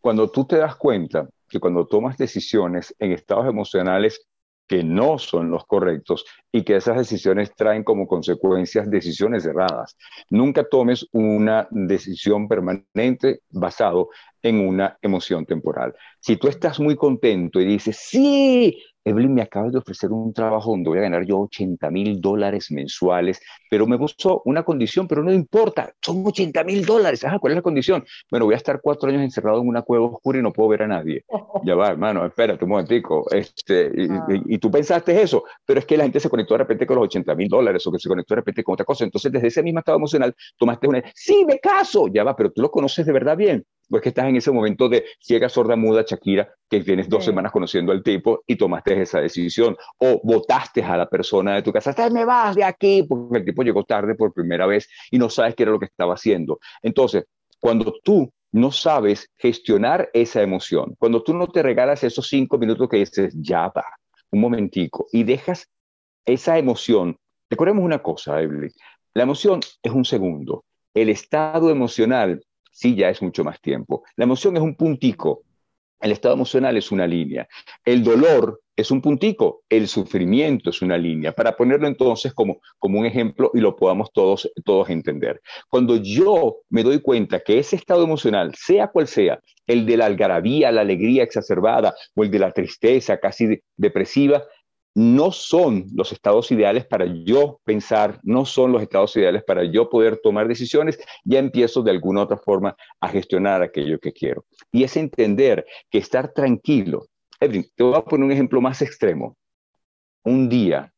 Cuando 0.00 0.30
tú 0.30 0.44
te 0.44 0.58
das 0.58 0.76
cuenta 0.76 1.26
que 1.48 1.58
cuando 1.58 1.86
tomas 1.86 2.18
decisiones 2.18 2.94
en 2.98 3.12
estados 3.12 3.46
emocionales 3.46 4.28
que 4.68 4.84
no 4.84 5.18
son 5.18 5.50
los 5.50 5.64
correctos 5.66 6.24
y 6.52 6.62
que 6.62 6.76
esas 6.76 6.98
decisiones 6.98 7.54
traen 7.56 7.82
como 7.82 8.06
consecuencias 8.06 8.90
decisiones 8.90 9.46
erradas. 9.46 9.96
Nunca 10.30 10.68
tomes 10.68 11.06
una 11.12 11.66
decisión 11.70 12.46
permanente 12.46 13.40
basado 13.50 14.10
en 14.42 14.60
una 14.60 14.98
emoción 15.02 15.46
temporal. 15.46 15.94
Si 16.20 16.36
tú 16.36 16.48
estás 16.48 16.78
muy 16.78 16.96
contento 16.96 17.60
y 17.60 17.64
dices, 17.64 17.96
sí, 17.96 18.80
Evelyn 19.08 19.34
me 19.34 19.42
acaba 19.42 19.70
de 19.70 19.78
ofrecer 19.78 20.10
un 20.10 20.32
trabajo 20.32 20.70
donde 20.70 20.90
voy 20.90 20.98
a 20.98 21.02
ganar 21.02 21.24
yo 21.24 21.40
80 21.40 21.90
mil 21.90 22.20
dólares 22.20 22.70
mensuales, 22.70 23.40
pero 23.70 23.86
me 23.86 23.96
puso 23.96 24.42
una 24.44 24.62
condición, 24.62 25.08
pero 25.08 25.22
no 25.22 25.32
importa, 25.32 25.92
son 26.00 26.22
80 26.26 26.64
mil 26.64 26.84
dólares. 26.84 27.24
¿cuál 27.40 27.52
es 27.52 27.56
la 27.56 27.62
condición? 27.62 28.04
Bueno, 28.30 28.46
voy 28.46 28.54
a 28.54 28.58
estar 28.58 28.80
cuatro 28.82 29.08
años 29.08 29.22
encerrado 29.22 29.60
en 29.60 29.68
una 29.68 29.82
cueva 29.82 30.06
oscura 30.06 30.38
y 30.38 30.42
no 30.42 30.52
puedo 30.52 30.68
ver 30.68 30.82
a 30.82 30.88
nadie. 30.88 31.24
ya 31.64 31.74
va, 31.74 31.88
hermano, 31.88 32.24
espérate 32.26 32.64
un 32.64 32.70
momentico. 32.70 33.24
Este, 33.30 33.90
ah. 34.10 34.26
y, 34.28 34.58
tú 34.58 34.70
pensaste 34.70 35.20
eso, 35.20 35.44
pero 35.64 35.80
es 35.80 35.86
que 35.86 35.96
la 35.96 36.04
gente 36.04 36.20
se 36.20 36.28
conectó 36.28 36.54
de 36.54 36.58
repente 36.58 36.86
con 36.86 36.96
los 36.96 37.04
80 37.04 37.34
mil 37.34 37.48
dólares 37.48 37.86
o 37.86 37.92
que 37.92 37.98
se 37.98 38.08
conectó 38.08 38.34
de 38.34 38.40
repente 38.40 38.62
con 38.62 38.74
otra 38.74 38.84
cosa. 38.84 39.04
Entonces, 39.04 39.32
desde 39.32 39.48
ese 39.48 39.62
mismo 39.62 39.80
estado 39.80 39.96
emocional, 39.96 40.34
tomaste 40.56 40.86
una, 40.86 41.02
sí, 41.14 41.44
me 41.46 41.58
caso, 41.58 42.08
ya 42.08 42.24
va, 42.24 42.36
pero 42.36 42.52
tú 42.52 42.62
lo 42.62 42.70
conoces 42.70 43.06
de 43.06 43.12
verdad 43.12 43.36
bien 43.36 43.64
pues 43.88 44.02
que 44.02 44.10
estás 44.10 44.26
en 44.26 44.36
ese 44.36 44.50
momento 44.50 44.88
de 44.88 45.04
ciega, 45.20 45.48
sorda, 45.48 45.76
muda, 45.76 46.04
Shakira, 46.06 46.48
que 46.68 46.80
tienes 46.80 47.08
dos 47.08 47.24
semanas 47.24 47.52
conociendo 47.52 47.92
al 47.92 48.02
tipo 48.02 48.42
y 48.46 48.56
tomaste 48.56 49.00
esa 49.00 49.20
decisión, 49.20 49.76
o 49.98 50.20
votaste 50.22 50.82
a 50.82 50.96
la 50.96 51.08
persona 51.08 51.54
de 51.54 51.62
tu 51.62 51.72
casa, 51.72 51.94
me 52.10 52.24
vas 52.24 52.54
de 52.54 52.64
aquí, 52.64 53.02
porque 53.02 53.38
el 53.38 53.44
tipo 53.44 53.62
llegó 53.62 53.84
tarde 53.84 54.14
por 54.14 54.32
primera 54.32 54.66
vez 54.66 54.88
y 55.10 55.18
no 55.18 55.30
sabes 55.30 55.54
qué 55.54 55.64
era 55.64 55.72
lo 55.72 55.78
que 55.78 55.86
estaba 55.86 56.14
haciendo. 56.14 56.58
Entonces, 56.82 57.24
cuando 57.60 57.94
tú 58.02 58.30
no 58.52 58.70
sabes 58.70 59.30
gestionar 59.36 60.08
esa 60.12 60.42
emoción, 60.42 60.94
cuando 60.98 61.22
tú 61.22 61.34
no 61.34 61.48
te 61.48 61.62
regalas 61.62 62.04
esos 62.04 62.28
cinco 62.28 62.58
minutos 62.58 62.88
que 62.88 62.98
dices, 62.98 63.34
ya 63.36 63.68
va, 63.68 63.84
un 64.30 64.40
momentico, 64.40 65.06
y 65.12 65.24
dejas 65.24 65.68
esa 66.24 66.58
emoción, 66.58 67.16
recordemos 67.50 67.84
una 67.84 68.02
cosa, 68.02 68.40
Evelyn, 68.40 68.72
la 69.14 69.22
emoción 69.22 69.60
es 69.82 69.92
un 69.92 70.04
segundo, 70.04 70.64
el 70.94 71.08
estado 71.08 71.70
emocional 71.70 72.40
sí 72.78 72.94
ya 72.94 73.08
es 73.08 73.20
mucho 73.22 73.42
más 73.42 73.60
tiempo. 73.60 74.04
La 74.16 74.24
emoción 74.24 74.56
es 74.56 74.62
un 74.62 74.76
puntico, 74.76 75.42
el 76.00 76.12
estado 76.12 76.34
emocional 76.34 76.76
es 76.76 76.92
una 76.92 77.06
línea, 77.06 77.48
el 77.84 78.02
dolor 78.02 78.60
es 78.76 78.92
un 78.92 79.02
puntico, 79.02 79.64
el 79.68 79.88
sufrimiento 79.88 80.70
es 80.70 80.82
una 80.82 80.96
línea, 80.96 81.32
para 81.32 81.56
ponerlo 81.56 81.88
entonces 81.88 82.32
como, 82.32 82.60
como 82.78 83.00
un 83.00 83.06
ejemplo 83.06 83.50
y 83.52 83.60
lo 83.60 83.74
podamos 83.74 84.12
todos, 84.12 84.48
todos 84.64 84.88
entender. 84.90 85.40
Cuando 85.68 85.96
yo 85.96 86.58
me 86.70 86.84
doy 86.84 87.00
cuenta 87.00 87.40
que 87.40 87.58
ese 87.58 87.74
estado 87.74 88.04
emocional, 88.04 88.54
sea 88.54 88.86
cual 88.88 89.08
sea, 89.08 89.40
el 89.66 89.84
de 89.84 89.96
la 89.96 90.06
algarabía, 90.06 90.70
la 90.70 90.82
alegría 90.82 91.24
exacerbada 91.24 91.94
o 92.14 92.22
el 92.22 92.30
de 92.30 92.38
la 92.38 92.52
tristeza 92.52 93.18
casi 93.18 93.60
depresiva, 93.76 94.44
no 94.98 95.30
son 95.30 95.86
los 95.94 96.10
estados 96.10 96.50
ideales 96.50 96.84
para 96.84 97.06
yo 97.06 97.60
pensar, 97.62 98.18
no 98.24 98.44
son 98.44 98.72
los 98.72 98.82
estados 98.82 99.14
ideales 99.16 99.44
para 99.44 99.62
yo 99.62 99.88
poder 99.88 100.18
tomar 100.20 100.48
decisiones, 100.48 100.98
ya 101.22 101.38
empiezo 101.38 101.84
de 101.84 101.92
alguna 101.92 102.22
otra 102.22 102.36
forma 102.36 102.76
a 102.98 103.08
gestionar 103.08 103.62
aquello 103.62 104.00
que 104.00 104.12
quiero. 104.12 104.44
Y 104.72 104.82
es 104.82 104.96
entender 104.96 105.64
que 105.88 105.98
estar 105.98 106.32
tranquilo. 106.32 107.06
Te 107.38 107.64
voy 107.78 107.94
a 107.94 108.02
poner 108.02 108.26
un 108.26 108.32
ejemplo 108.32 108.60
más 108.60 108.82
extremo. 108.82 109.36
Un 110.24 110.48
día 110.48 110.92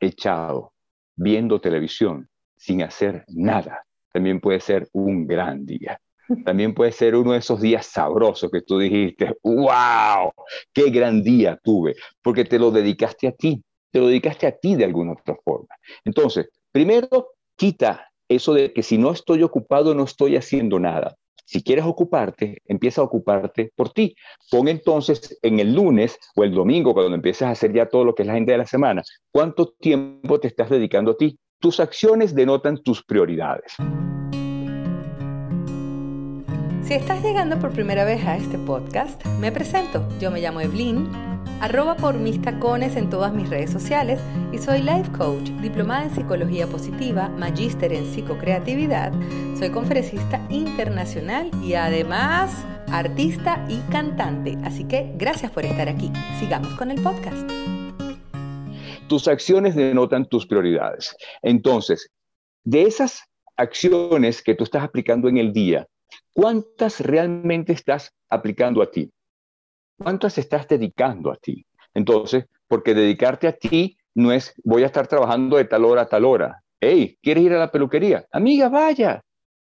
echado 0.00 0.74
viendo 1.14 1.58
televisión 1.58 2.28
sin 2.58 2.82
hacer 2.82 3.24
nada 3.28 3.86
también 4.12 4.38
puede 4.38 4.60
ser 4.60 4.86
un 4.92 5.26
gran 5.26 5.64
día. 5.64 5.98
También 6.44 6.74
puede 6.74 6.92
ser 6.92 7.14
uno 7.14 7.32
de 7.32 7.38
esos 7.38 7.60
días 7.60 7.86
sabrosos 7.86 8.50
que 8.50 8.62
tú 8.62 8.78
dijiste, 8.78 9.36
wow, 9.42 10.32
qué 10.72 10.90
gran 10.90 11.22
día 11.22 11.58
tuve, 11.62 11.94
porque 12.22 12.44
te 12.44 12.58
lo 12.58 12.70
dedicaste 12.70 13.28
a 13.28 13.32
ti, 13.32 13.62
te 13.90 14.00
lo 14.00 14.08
dedicaste 14.08 14.46
a 14.46 14.52
ti 14.52 14.74
de 14.74 14.84
alguna 14.84 15.12
otra 15.12 15.36
forma. 15.44 15.74
Entonces, 16.04 16.48
primero, 16.72 17.28
quita 17.56 18.08
eso 18.28 18.54
de 18.54 18.72
que 18.72 18.82
si 18.82 18.98
no 18.98 19.12
estoy 19.12 19.42
ocupado, 19.42 19.94
no 19.94 20.04
estoy 20.04 20.36
haciendo 20.36 20.78
nada. 20.78 21.16
Si 21.44 21.62
quieres 21.62 21.84
ocuparte, 21.84 22.60
empieza 22.64 23.00
a 23.00 23.04
ocuparte 23.04 23.70
por 23.76 23.90
ti. 23.90 24.16
Pon 24.50 24.66
entonces 24.66 25.38
en 25.42 25.60
el 25.60 25.74
lunes 25.74 26.18
o 26.34 26.42
el 26.42 26.52
domingo, 26.52 26.92
cuando 26.92 27.14
empieces 27.14 27.42
a 27.42 27.50
hacer 27.50 27.72
ya 27.72 27.86
todo 27.86 28.04
lo 28.04 28.14
que 28.16 28.22
es 28.22 28.26
la 28.26 28.32
agenda 28.32 28.52
de 28.52 28.58
la 28.58 28.66
semana, 28.66 29.02
cuánto 29.30 29.72
tiempo 29.78 30.40
te 30.40 30.48
estás 30.48 30.70
dedicando 30.70 31.12
a 31.12 31.16
ti. 31.16 31.38
Tus 31.60 31.78
acciones 31.78 32.34
denotan 32.34 32.82
tus 32.82 33.04
prioridades. 33.04 33.76
Si 36.86 36.94
estás 36.94 37.20
llegando 37.20 37.58
por 37.58 37.72
primera 37.72 38.04
vez 38.04 38.24
a 38.26 38.36
este 38.36 38.58
podcast, 38.58 39.26
me 39.40 39.50
presento. 39.50 40.08
Yo 40.20 40.30
me 40.30 40.40
llamo 40.40 40.60
Evelyn, 40.60 41.10
arroba 41.60 41.96
por 41.96 42.14
mis 42.14 42.40
tacones 42.40 42.94
en 42.94 43.10
todas 43.10 43.34
mis 43.34 43.50
redes 43.50 43.72
sociales 43.72 44.20
y 44.52 44.58
soy 44.58 44.82
life 44.82 45.10
coach, 45.18 45.50
diplomada 45.60 46.04
en 46.04 46.14
psicología 46.14 46.68
positiva, 46.68 47.28
magíster 47.28 47.92
en 47.92 48.06
psicocreatividad, 48.06 49.12
soy 49.58 49.70
conferencista 49.70 50.40
internacional 50.48 51.50
y 51.60 51.74
además 51.74 52.64
artista 52.92 53.66
y 53.68 53.78
cantante. 53.90 54.56
Así 54.62 54.84
que 54.84 55.12
gracias 55.16 55.50
por 55.50 55.64
estar 55.64 55.88
aquí. 55.88 56.12
Sigamos 56.38 56.72
con 56.74 56.92
el 56.92 57.02
podcast. 57.02 57.50
Tus 59.08 59.26
acciones 59.26 59.74
denotan 59.74 60.24
tus 60.24 60.46
prioridades. 60.46 61.16
Entonces, 61.42 62.12
de 62.62 62.82
esas 62.82 63.24
acciones 63.56 64.40
que 64.40 64.54
tú 64.54 64.62
estás 64.62 64.84
aplicando 64.84 65.28
en 65.28 65.38
el 65.38 65.52
día, 65.52 65.88
¿Cuántas 66.36 67.00
realmente 67.00 67.72
estás 67.72 68.14
aplicando 68.28 68.82
a 68.82 68.90
ti? 68.90 69.10
¿Cuántas 69.96 70.36
estás 70.36 70.68
dedicando 70.68 71.32
a 71.32 71.36
ti? 71.36 71.64
Entonces, 71.94 72.44
porque 72.68 72.92
dedicarte 72.92 73.48
a 73.48 73.52
ti 73.52 73.96
no 74.14 74.30
es 74.32 74.52
voy 74.62 74.82
a 74.82 74.86
estar 74.86 75.06
trabajando 75.06 75.56
de 75.56 75.64
tal 75.64 75.86
hora 75.86 76.02
a 76.02 76.08
tal 76.10 76.26
hora. 76.26 76.62
Hey, 76.78 77.16
¿quieres 77.22 77.42
ir 77.44 77.54
a 77.54 77.58
la 77.58 77.72
peluquería? 77.72 78.26
Amiga, 78.30 78.68
vaya. 78.68 79.22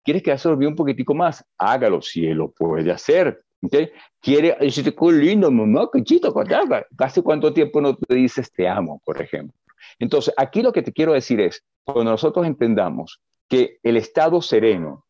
¿Quieres 0.04 0.24
que 0.24 0.36
se 0.36 0.50
un 0.50 0.76
poquitico 0.76 1.14
más? 1.14 1.46
Hágalo, 1.60 2.02
si 2.02 2.26
él 2.26 2.38
lo 2.40 2.50
puede 2.50 2.92
hacer. 2.92 3.40
¿Okay? 3.62 3.92
Quiere 4.20 4.58
decirte, 4.60 4.96
qué 4.96 5.12
lindo, 5.12 5.52
mamá, 5.52 5.88
qué 5.94 6.04
chito, 6.04 6.34
¿Hace 6.98 7.22
cuánto 7.22 7.54
tiempo 7.54 7.82
no 7.82 7.96
te 7.96 8.16
dices 8.16 8.52
te 8.52 8.68
amo, 8.68 9.00
por 9.06 9.22
ejemplo? 9.22 9.56
Entonces, 10.00 10.34
aquí 10.36 10.64
lo 10.64 10.74
que 10.74 10.82
te 10.82 10.92
quiero 10.92 11.14
decir 11.14 11.40
es, 11.40 11.64
cuando 11.84 12.06
nosotros 12.06 12.48
entendamos 12.48 13.22
que 13.48 13.78
el 13.84 13.96
estado 13.96 14.42
sereno, 14.42 15.06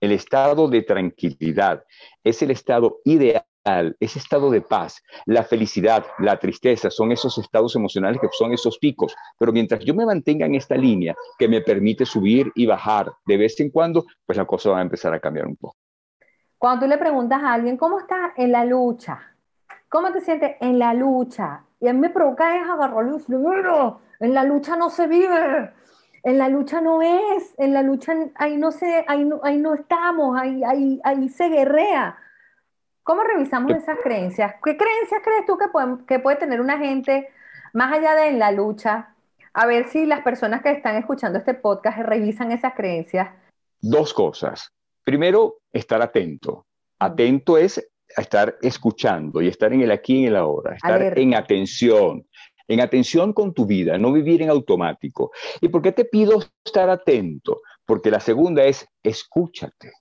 el 0.00 0.12
estado 0.12 0.68
de 0.68 0.82
tranquilidad 0.82 1.84
es 2.24 2.42
el 2.42 2.50
estado 2.50 2.98
ideal, 3.04 3.44
ese 4.00 4.18
estado 4.18 4.50
de 4.50 4.60
paz. 4.60 5.02
La 5.26 5.44
felicidad, 5.44 6.06
la 6.18 6.38
tristeza 6.38 6.90
son 6.90 7.12
esos 7.12 7.38
estados 7.38 7.76
emocionales 7.76 8.20
que 8.20 8.28
son 8.32 8.52
esos 8.52 8.78
picos. 8.78 9.14
Pero 9.38 9.52
mientras 9.52 9.84
yo 9.84 9.94
me 9.94 10.06
mantenga 10.06 10.46
en 10.46 10.54
esta 10.54 10.76
línea 10.76 11.14
que 11.38 11.48
me 11.48 11.60
permite 11.60 12.06
subir 12.06 12.50
y 12.54 12.66
bajar 12.66 13.12
de 13.26 13.36
vez 13.36 13.60
en 13.60 13.70
cuando, 13.70 14.04
pues 14.26 14.38
la 14.38 14.46
cosa 14.46 14.70
va 14.70 14.78
a 14.78 14.82
empezar 14.82 15.12
a 15.12 15.20
cambiar 15.20 15.46
un 15.46 15.56
poco. 15.56 15.76
Cuando 16.58 16.84
tú 16.84 16.90
le 16.90 16.98
preguntas 16.98 17.42
a 17.42 17.54
alguien, 17.54 17.76
¿cómo 17.76 17.98
estás 17.98 18.32
en 18.36 18.52
la 18.52 18.64
lucha? 18.64 19.18
¿Cómo 19.88 20.12
te 20.12 20.20
sientes 20.20 20.56
en 20.60 20.78
la 20.78 20.92
lucha? 20.94 21.64
Y 21.80 21.88
a 21.88 21.92
mí 21.92 21.98
me 21.98 22.10
provoca 22.10 22.56
es 22.56 22.68
agarrarle 22.68 23.16
en 24.20 24.34
la 24.34 24.44
lucha 24.44 24.76
no 24.76 24.90
se 24.90 25.06
vive. 25.06 25.72
En 26.22 26.38
la 26.38 26.48
lucha 26.48 26.80
no 26.80 27.02
es, 27.02 27.54
en 27.58 27.72
la 27.72 27.82
lucha 27.82 28.14
ahí 28.34 28.56
no, 28.56 28.72
se, 28.72 29.04
ahí 29.08 29.24
no, 29.24 29.40
ahí 29.42 29.56
no 29.56 29.74
estamos, 29.74 30.38
ahí, 30.38 30.62
ahí, 30.64 31.00
ahí 31.04 31.28
se 31.28 31.48
guerrea. 31.48 32.18
¿Cómo 33.02 33.22
revisamos 33.22 33.72
esas 33.72 33.98
creencias? 34.02 34.54
¿Qué 34.62 34.76
creencias 34.76 35.22
crees 35.24 35.46
tú 35.46 35.56
que 35.56 35.68
puede, 35.68 36.04
que 36.06 36.18
puede 36.18 36.36
tener 36.36 36.60
una 36.60 36.78
gente 36.78 37.28
más 37.72 37.92
allá 37.92 38.14
de 38.14 38.28
en 38.28 38.38
la 38.38 38.52
lucha? 38.52 39.14
A 39.52 39.66
ver 39.66 39.88
si 39.88 40.06
las 40.06 40.22
personas 40.22 40.62
que 40.62 40.70
están 40.70 40.96
escuchando 40.96 41.38
este 41.38 41.54
podcast 41.54 41.98
revisan 41.98 42.52
esas 42.52 42.74
creencias. 42.74 43.30
Dos 43.80 44.12
cosas. 44.12 44.72
Primero, 45.02 45.60
estar 45.72 46.02
atento. 46.02 46.66
Atento 46.98 47.56
es 47.56 47.90
estar 48.16 48.56
escuchando 48.62 49.40
y 49.40 49.48
estar 49.48 49.72
en 49.72 49.82
el 49.82 49.90
aquí 49.90 50.14
y 50.14 50.22
en 50.22 50.28
el 50.28 50.36
ahora, 50.36 50.74
estar 50.74 51.18
en 51.18 51.34
atención, 51.34 52.26
en 52.70 52.80
atención 52.80 53.32
con 53.32 53.52
tu 53.52 53.66
vida, 53.66 53.98
no 53.98 54.12
vivir 54.12 54.42
en 54.42 54.48
automático. 54.48 55.32
¿Y 55.60 55.68
por 55.68 55.82
qué 55.82 55.90
te 55.90 56.04
pido 56.04 56.40
estar 56.64 56.88
atento? 56.88 57.62
Porque 57.84 58.12
la 58.12 58.20
segunda 58.20 58.64
es 58.64 58.86
escúchate. 59.02 59.92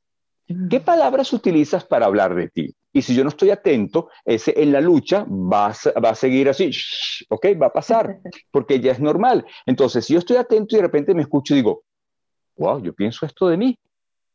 ¿Qué 0.70 0.80
palabras 0.80 1.34
utilizas 1.34 1.84
para 1.84 2.06
hablar 2.06 2.36
de 2.36 2.50
ti? 2.50 2.76
Y 2.94 3.02
si 3.02 3.16
yo 3.16 3.24
no 3.24 3.30
estoy 3.30 3.50
atento, 3.50 4.10
ese 4.24 4.54
en 4.56 4.72
la 4.72 4.82
lucha 4.82 5.26
va 5.28 5.68
a, 5.68 6.00
va 6.00 6.12
a 6.12 6.16
seguir 6.16 6.48
así, 6.48 6.70
¿ok? 7.30 7.48
Va 7.60 7.68
a 7.68 7.74
pasar, 7.74 8.20
porque 8.52 8.80
ya 8.80 8.92
es 8.92 9.00
normal. 9.00 9.46
Entonces, 9.66 10.06
si 10.06 10.14
yo 10.14 10.20
estoy 10.20 10.38
atento 10.38 10.76
y 10.76 10.78
de 10.78 10.84
repente 10.84 11.16
me 11.16 11.24
escucho 11.24 11.56
y 11.56 11.58
digo, 11.58 11.84
wow, 12.56 12.84
yo 12.84 12.94
pienso 12.94 13.26
esto 13.26 13.48
de 13.48 13.58
mí, 13.58 13.80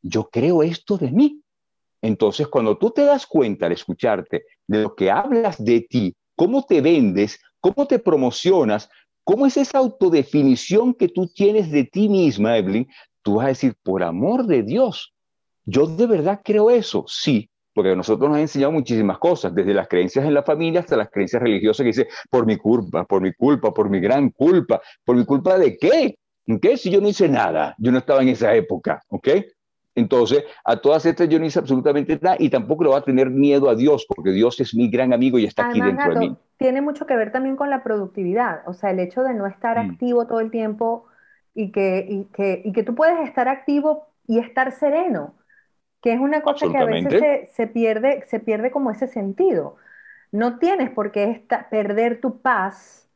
yo 0.03 0.29
creo 0.29 0.65
esto 0.65 0.99
de 0.99 1.13
mí. 1.13 1.41
Entonces, 2.03 2.49
cuando 2.49 2.77
tú 2.79 2.91
te 2.91 3.05
das 3.05 3.27
cuenta 3.27 3.67
al 3.67 3.73
escucharte 3.73 4.45
de 4.67 4.83
lo 4.83 4.95
que 4.97 5.11
hablas 5.11 5.65
de 5.65 5.83
ti, 5.83 6.17
cómo 6.35 6.65
te 6.65 6.81
vendes, 6.81 7.41
¿Cómo 7.65 7.87
te 7.87 7.99
promocionas? 7.99 8.91
¿Cómo 9.25 9.47
es 9.47 9.57
esa 9.57 9.79
autodefinición 9.79 10.93
que 10.93 11.09
tú 11.09 11.29
tienes 11.29 11.71
de 11.71 11.85
ti 11.85 12.11
misma, 12.11 12.59
Evelyn? 12.59 12.87
Tú 13.23 13.37
vas 13.37 13.47
a 13.47 13.49
decir, 13.49 13.75
por 13.83 14.03
amor 14.03 14.45
de 14.45 14.63
Dios, 14.63 15.15
yo 15.65 15.87
de 15.87 16.07
verdad 16.07 16.43
creo 16.45 16.69
eso. 16.69 17.07
Sí, 17.09 17.49
porque 17.73 17.97
nosotros 17.97 18.29
nos 18.29 18.37
han 18.37 18.43
enseñado 18.43 18.71
muchísimas 18.71 19.17
cosas, 19.17 19.55
desde 19.55 19.73
las 19.73 19.89
creencias 19.89 20.27
en 20.27 20.35
la 20.35 20.43
familia 20.43 20.81
hasta 20.81 20.95
las 20.95 21.09
creencias 21.09 21.41
religiosas 21.41 21.85
que 21.85 21.89
dice, 21.89 22.09
por 22.29 22.45
mi 22.45 22.59
culpa, 22.59 23.05
por 23.05 23.23
mi 23.23 23.33
culpa, 23.33 23.73
por 23.73 23.89
mi 23.89 23.99
gran 23.99 24.29
culpa, 24.29 24.83
por 25.03 25.17
mi 25.17 25.25
culpa 25.25 25.57
de 25.57 25.79
qué? 25.79 26.19
¿Qué? 26.61 26.77
Si 26.77 26.91
yo 26.91 27.01
no 27.01 27.09
hice 27.09 27.31
nada, 27.31 27.75
yo 27.79 27.91
no 27.93 27.97
estaba 27.97 28.21
en 28.21 28.29
esa 28.29 28.55
época, 28.55 29.03
¿ok? 29.09 29.29
Entonces, 29.95 30.45
a 30.67 30.77
todas 30.77 31.07
estas 31.07 31.31
yo 31.31 31.39
no 31.39 31.47
hice 31.47 31.61
absolutamente 31.61 32.19
nada 32.21 32.37
y 32.39 32.51
tampoco 32.51 32.83
le 32.85 32.91
voy 32.91 32.99
a 32.99 33.05
tener 33.05 33.31
miedo 33.31 33.71
a 33.71 33.75
Dios, 33.75 34.05
porque 34.07 34.33
Dios 34.33 34.61
es 34.61 34.75
mi 34.75 34.91
gran 34.91 35.15
amigo 35.15 35.39
y 35.39 35.47
está 35.47 35.71
aquí 35.71 35.81
dentro 35.81 36.13
de 36.13 36.21
mí. 36.21 36.37
Tiene 36.65 36.81
mucho 36.81 37.07
que 37.07 37.15
ver 37.15 37.31
también 37.31 37.57
con 37.57 37.69
la 37.69 37.83
productividad, 37.83 38.63
o 38.67 38.73
sea, 38.73 38.91
el 38.91 38.99
hecho 38.99 39.23
de 39.23 39.35
no 39.35 39.47
estar 39.47 39.77
mm. 39.77 39.91
activo 39.91 40.27
todo 40.27 40.41
el 40.41 40.51
tiempo 40.51 41.05
y 41.55 41.71
que, 41.73 42.07
y, 42.09 42.25
que, 42.33 42.63
y 42.65 42.73
que 42.73 42.83
tú 42.83 42.95
puedes 42.95 43.21
estar 43.29 43.49
activo 43.49 44.07
y 44.27 44.39
estar 44.39 44.73
sereno, 44.73 45.35
que 46.01 46.15
es 46.15 46.21
una 46.21 46.41
cosa 46.41 46.67
que 46.73 46.79
a 46.79 46.87
veces 46.87 47.21
se, 47.21 47.51
se, 47.53 47.67
pierde, 47.67 48.25
se 48.29 48.41
pierde 48.41 48.71
como 48.71 48.91
ese 48.91 49.09
sentido. 49.09 49.77
No 50.33 50.59
tienes 50.59 50.89
por 50.89 51.13
qué 51.13 51.47
perder 51.71 52.23
tu 52.23 52.41
paz 52.41 53.11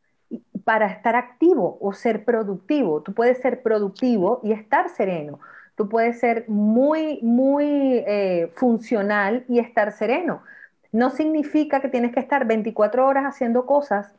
para 0.64 0.88
estar 0.88 1.16
activo 1.16 1.78
o 1.80 1.94
ser 1.94 2.26
productivo. 2.26 3.02
Tú 3.02 3.14
puedes 3.14 3.38
ser 3.38 3.62
productivo 3.62 4.40
y 4.44 4.52
estar 4.52 4.90
sereno 4.90 5.40
Tú 5.78 5.88
puedes 5.88 6.18
ser 6.18 6.44
muy, 6.48 7.20
muy 7.22 8.02
eh, 8.04 8.50
funcional 8.56 9.44
y 9.48 9.60
estar 9.60 9.92
sereno. 9.92 10.42
No 10.92 11.10
significa 11.10 11.80
que 11.80 11.88
tienes 11.88 12.12
que 12.12 12.20
estar 12.20 12.46
24 12.46 13.06
horas 13.06 13.24
haciendo 13.24 13.66
cosas. 13.66 14.14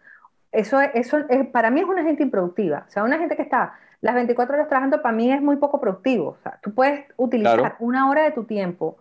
Eso, 0.52 0.80
eso 0.82 1.18
es, 1.30 1.48
para 1.48 1.72
mí 1.72 1.82
es 1.82 1.88
una 1.88 2.04
gente 2.04 2.24
improductiva. 2.24 2.86
O 2.88 2.92
sea, 2.92 3.04
una 3.04 3.18
gente 3.18 3.36
que 3.36 3.42
está 3.42 3.74
las 4.02 4.16
24 4.16 4.56
horas 4.56 4.68
trabajando, 4.68 5.02
para 5.02 5.16
mí 5.16 5.32
es 5.32 5.42
muy 5.42 5.58
poco 5.58 5.80
productivo. 5.82 6.30
O 6.30 6.38
sea, 6.44 6.60
tú 6.62 6.74
puedes 6.74 7.06
utilizar 7.18 7.76
una 7.80 8.10
hora 8.10 8.24
de 8.24 8.32
tu 8.32 8.46
tiempo 8.46 8.98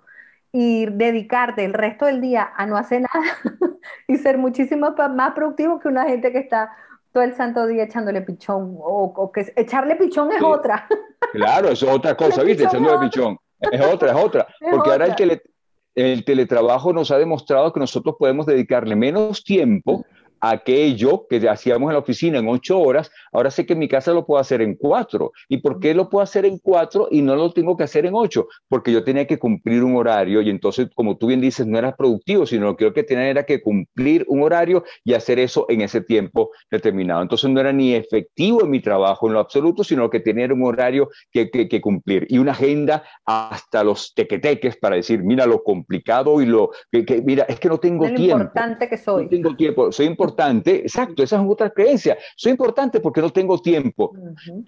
y 0.52 0.86
dedicarte 0.86 1.64
el 1.64 1.74
resto 1.74 2.06
del 2.06 2.20
día 2.20 2.50
a 2.56 2.66
no 2.66 2.76
hacer 2.76 3.02
nada 3.02 3.26
y 4.08 4.16
ser 4.16 4.38
muchísimo 4.38 4.94
más 5.14 5.32
productivo 5.32 5.78
que 5.78 5.88
una 5.88 6.04
gente 6.04 6.32
que 6.32 6.38
está 6.38 6.72
todo 7.12 7.22
el 7.22 7.34
santo 7.34 7.66
día 7.66 7.84
echándole 7.84 8.22
pichón, 8.22 8.76
o, 8.80 9.30
que 9.32 9.52
echarle 9.56 9.96
pichón 9.96 10.32
es 10.32 10.42
otra. 10.42 10.86
Claro, 11.32 11.68
es 11.68 11.82
otra 11.82 12.16
cosa, 12.16 12.42
¿viste? 12.42 12.64
Echándole 12.64 12.98
pichón. 12.98 13.36
Es 13.60 13.80
otra, 13.84 14.10
es 14.10 14.16
otra. 14.16 14.46
Porque 14.70 14.90
ahora 14.90 15.06
el, 15.06 15.42
el 15.98 16.24
teletrabajo 16.24 16.92
nos 16.92 17.10
ha 17.10 17.18
demostrado 17.18 17.72
que 17.72 17.80
nosotros 17.80 18.14
podemos 18.18 18.46
dedicarle 18.46 18.94
menos 18.94 19.42
tiempo 19.42 20.04
aquello 20.40 21.26
que 21.28 21.48
hacíamos 21.48 21.88
en 21.88 21.94
la 21.94 21.98
oficina 21.98 22.38
en 22.38 22.48
ocho 22.48 22.78
horas, 22.80 23.10
ahora 23.32 23.50
sé 23.50 23.66
que 23.66 23.74
en 23.74 23.78
mi 23.78 23.88
casa 23.88 24.12
lo 24.12 24.26
puedo 24.26 24.40
hacer 24.40 24.62
en 24.62 24.74
cuatro. 24.74 25.32
¿Y 25.48 25.58
por 25.58 25.80
qué 25.80 25.94
lo 25.94 26.08
puedo 26.08 26.22
hacer 26.22 26.44
en 26.44 26.58
cuatro 26.58 27.08
y 27.10 27.22
no 27.22 27.36
lo 27.36 27.52
tengo 27.52 27.76
que 27.76 27.84
hacer 27.84 28.06
en 28.06 28.14
ocho? 28.14 28.48
Porque 28.68 28.92
yo 28.92 29.04
tenía 29.04 29.26
que 29.26 29.38
cumplir 29.38 29.84
un 29.84 29.96
horario 29.96 30.42
y 30.42 30.50
entonces, 30.50 30.88
como 30.94 31.16
tú 31.16 31.26
bien 31.26 31.40
dices, 31.40 31.66
no 31.66 31.78
era 31.78 31.94
productivo, 31.94 32.46
sino 32.46 32.66
lo 32.66 32.76
que 32.76 32.84
yo 32.84 32.92
que 32.92 33.02
tenía 33.02 33.28
era 33.28 33.44
que 33.44 33.62
cumplir 33.62 34.24
un 34.28 34.42
horario 34.42 34.84
y 35.04 35.14
hacer 35.14 35.38
eso 35.38 35.66
en 35.68 35.82
ese 35.82 36.00
tiempo 36.00 36.50
determinado. 36.70 37.22
Entonces 37.22 37.50
no 37.50 37.60
era 37.60 37.72
ni 37.72 37.94
efectivo 37.94 38.62
en 38.62 38.70
mi 38.70 38.80
trabajo 38.80 39.26
en 39.26 39.34
lo 39.34 39.40
absoluto, 39.40 39.84
sino 39.84 40.08
que 40.10 40.20
tenía 40.20 40.46
un 40.46 40.64
horario 40.64 41.08
que, 41.30 41.50
que, 41.50 41.80
cumplir 41.80 42.26
y 42.28 42.38
una 42.38 42.52
agenda 42.52 43.02
hasta 43.24 43.84
los 43.84 44.14
tequeteques 44.14 44.76
para 44.76 44.96
decir, 44.96 45.22
mira 45.22 45.46
lo 45.46 45.62
complicado 45.62 46.40
y 46.40 46.46
lo 46.46 46.70
que, 46.90 47.22
mira, 47.24 47.44
es 47.48 47.60
que 47.60 47.68
no 47.68 47.78
tengo 47.78 48.06
tiempo. 48.06 48.38
importante 48.38 48.88
que 48.88 48.96
soy. 48.96 49.24
No 49.24 49.30
tengo 49.30 49.56
tiempo, 49.56 49.92
soy 49.92 50.06
importante, 50.06 50.76
exacto, 50.76 51.22
esa 51.22 51.36
es 51.36 51.42
otra 51.48 51.70
creencia. 51.70 52.16
Soy 52.36 52.52
importante 52.52 53.00
porque 53.00 53.17
no 53.20 53.30
tengo 53.30 53.58
tiempo. 53.60 54.12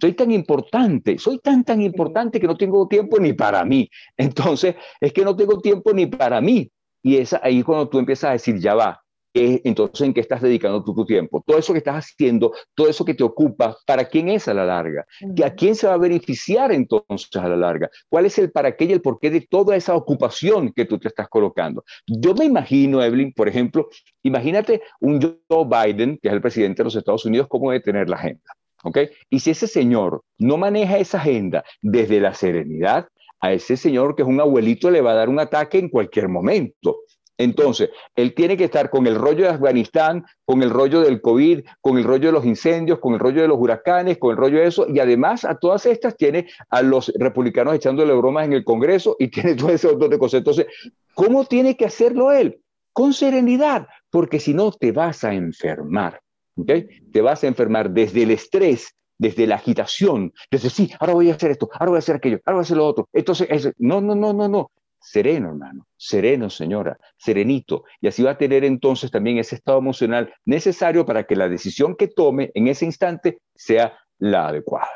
Soy 0.00 0.12
tan 0.12 0.30
importante, 0.30 1.18
soy 1.18 1.38
tan, 1.38 1.64
tan 1.64 1.80
importante 1.80 2.40
que 2.40 2.46
no 2.46 2.56
tengo 2.56 2.86
tiempo 2.88 3.18
ni 3.18 3.32
para 3.32 3.64
mí. 3.64 3.88
Entonces, 4.16 4.76
es 5.00 5.12
que 5.12 5.24
no 5.24 5.36
tengo 5.36 5.60
tiempo 5.60 5.92
ni 5.92 6.06
para 6.06 6.40
mí. 6.40 6.70
Y 7.02 7.16
es 7.16 7.32
ahí 7.34 7.62
cuando 7.62 7.88
tú 7.88 7.98
empiezas 7.98 8.30
a 8.30 8.32
decir, 8.32 8.58
ya 8.58 8.74
va, 8.74 9.02
entonces 9.34 10.06
en 10.06 10.14
qué 10.14 10.20
estás 10.20 10.42
dedicando 10.42 10.82
tú 10.82 10.94
tu 10.94 11.04
tiempo. 11.04 11.42
Todo 11.46 11.58
eso 11.58 11.72
que 11.72 11.78
estás 11.78 12.04
haciendo, 12.04 12.52
todo 12.74 12.88
eso 12.88 13.04
que 13.04 13.14
te 13.14 13.22
ocupa, 13.22 13.76
¿para 13.86 14.04
quién 14.06 14.28
es 14.28 14.48
a 14.48 14.54
la 14.54 14.64
larga? 14.64 15.06
¿A 15.44 15.50
quién 15.50 15.74
se 15.74 15.86
va 15.86 15.94
a 15.94 15.98
beneficiar 15.98 16.72
entonces 16.72 17.36
a 17.36 17.48
la 17.48 17.56
larga? 17.56 17.90
¿Cuál 18.08 18.26
es 18.26 18.38
el 18.38 18.50
para 18.50 18.76
qué 18.76 18.84
y 18.84 18.92
el 18.92 19.00
por 19.00 19.18
qué 19.18 19.30
de 19.30 19.42
toda 19.42 19.76
esa 19.76 19.94
ocupación 19.94 20.72
que 20.72 20.84
tú 20.84 20.98
te 20.98 21.08
estás 21.08 21.28
colocando? 21.28 21.84
Yo 22.06 22.34
me 22.34 22.44
imagino, 22.44 23.02
Evelyn, 23.02 23.32
por 23.32 23.48
ejemplo, 23.48 23.88
imagínate 24.22 24.82
un 25.00 25.20
Joe 25.20 25.64
Biden, 25.64 26.18
que 26.20 26.28
es 26.28 26.34
el 26.34 26.40
presidente 26.40 26.78
de 26.82 26.84
los 26.84 26.96
Estados 26.96 27.24
Unidos, 27.24 27.46
cómo 27.48 27.70
debe 27.70 27.82
tener 27.82 28.08
la 28.08 28.16
agenda. 28.16 28.54
¿ok? 28.82 28.98
Y 29.28 29.40
si 29.40 29.50
ese 29.50 29.66
señor 29.66 30.22
no 30.38 30.56
maneja 30.56 30.98
esa 30.98 31.18
agenda 31.18 31.64
desde 31.82 32.20
la 32.20 32.34
serenidad, 32.34 33.08
a 33.40 33.52
ese 33.52 33.76
señor 33.76 34.14
que 34.14 34.22
es 34.22 34.28
un 34.28 34.40
abuelito 34.40 34.90
le 34.90 35.00
va 35.00 35.12
a 35.12 35.14
dar 35.14 35.28
un 35.28 35.40
ataque 35.40 35.78
en 35.78 35.88
cualquier 35.88 36.28
momento. 36.28 36.98
Entonces, 37.40 37.88
él 38.16 38.34
tiene 38.34 38.54
que 38.54 38.64
estar 38.64 38.90
con 38.90 39.06
el 39.06 39.14
rollo 39.14 39.44
de 39.44 39.48
Afganistán, 39.48 40.26
con 40.44 40.62
el 40.62 40.68
rollo 40.68 41.00
del 41.00 41.22
COVID, 41.22 41.64
con 41.80 41.96
el 41.96 42.04
rollo 42.04 42.26
de 42.26 42.32
los 42.32 42.44
incendios, 42.44 42.98
con 42.98 43.14
el 43.14 43.18
rollo 43.18 43.40
de 43.40 43.48
los 43.48 43.56
huracanes, 43.58 44.18
con 44.18 44.32
el 44.32 44.36
rollo 44.36 44.58
de 44.58 44.66
eso, 44.66 44.86
y 44.86 44.98
además 44.98 45.46
a 45.46 45.54
todas 45.54 45.86
estas 45.86 46.18
tiene 46.18 46.50
a 46.68 46.82
los 46.82 47.10
republicanos 47.18 47.74
echándole 47.74 48.12
bromas 48.12 48.44
en 48.44 48.52
el 48.52 48.62
Congreso 48.62 49.16
y 49.18 49.28
tiene 49.30 49.54
todo 49.54 49.70
ese 49.70 49.88
montón 49.88 50.10
de 50.10 50.18
cosas. 50.18 50.38
Entonces, 50.38 50.66
¿cómo 51.14 51.46
tiene 51.46 51.78
que 51.78 51.86
hacerlo 51.86 52.30
él? 52.30 52.60
Con 52.92 53.14
serenidad, 53.14 53.88
porque 54.10 54.38
si 54.38 54.52
no 54.52 54.70
te 54.70 54.92
vas 54.92 55.24
a 55.24 55.32
enfermar. 55.32 56.20
¿okay? 56.56 56.88
Te 57.10 57.22
vas 57.22 57.42
a 57.42 57.46
enfermar 57.46 57.88
desde 57.88 58.24
el 58.24 58.32
estrés, 58.32 58.94
desde 59.16 59.46
la 59.46 59.54
agitación, 59.54 60.34
desde 60.50 60.68
sí, 60.68 60.92
ahora 61.00 61.14
voy 61.14 61.30
a 61.30 61.34
hacer 61.36 61.52
esto, 61.52 61.70
ahora 61.72 61.92
voy 61.92 61.96
a 61.96 62.00
hacer 62.00 62.16
aquello, 62.16 62.38
ahora 62.44 62.56
voy 62.56 62.60
a 62.60 62.64
hacer 62.64 62.76
lo 62.76 62.86
otro. 62.86 63.08
Entonces, 63.14 63.72
no, 63.78 64.02
no, 64.02 64.14
no, 64.14 64.34
no, 64.34 64.46
no 64.46 64.70
sereno, 65.00 65.48
hermano, 65.48 65.86
sereno, 65.96 66.50
señora, 66.50 66.98
serenito. 67.16 67.84
Y 68.00 68.08
así 68.08 68.22
va 68.22 68.32
a 68.32 68.38
tener 68.38 68.64
entonces 68.64 69.10
también 69.10 69.38
ese 69.38 69.56
estado 69.56 69.78
emocional 69.78 70.32
necesario 70.44 71.06
para 71.06 71.24
que 71.24 71.36
la 71.36 71.48
decisión 71.48 71.96
que 71.96 72.08
tome 72.08 72.50
en 72.54 72.68
ese 72.68 72.84
instante 72.84 73.40
sea 73.54 73.98
la 74.18 74.48
adecuada. 74.48 74.88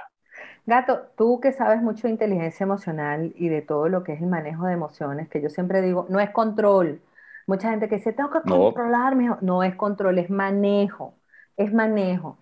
Gato, 0.67 1.09
tú 1.17 1.41
que 1.41 1.53
sabes 1.53 1.83
mucho 1.83 2.07
de 2.07 2.13
inteligencia 2.13 2.65
emocional 2.65 3.33
y 3.37 3.49
de 3.49 3.63
todo 3.63 3.89
lo 3.89 4.03
que 4.03 4.15
es 4.15 4.21
el 4.23 4.29
manejo 4.29 4.67
de 4.67 4.73
emociones, 4.73 5.29
que 5.29 5.43
yo 5.43 5.51
siempre 5.51 5.83
digo, 5.83 6.07
no 6.09 6.21
es 6.21 6.31
control. 6.31 7.03
Mucha 7.47 7.71
gente 7.71 7.89
que 7.89 7.97
dice, 7.97 8.13
tengo 8.15 8.31
que 8.31 8.41
controlarme. 8.41 9.31
No 9.43 9.63
es 9.63 9.75
control, 9.75 10.19
es 10.19 10.31
manejo, 10.31 11.15
es 11.57 11.73
manejo. 11.75 12.39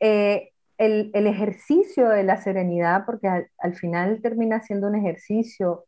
Eh, 0.00 0.52
el, 0.78 1.10
ejercicio 1.26 2.08
de 2.08 2.22
la 2.22 2.38
serenidad, 2.38 3.04
porque 3.04 3.28
al 3.28 3.74
final 3.74 4.20
termina 4.22 4.60
siendo 4.60 4.86
un 4.86 4.94
ejercicio 4.94 5.84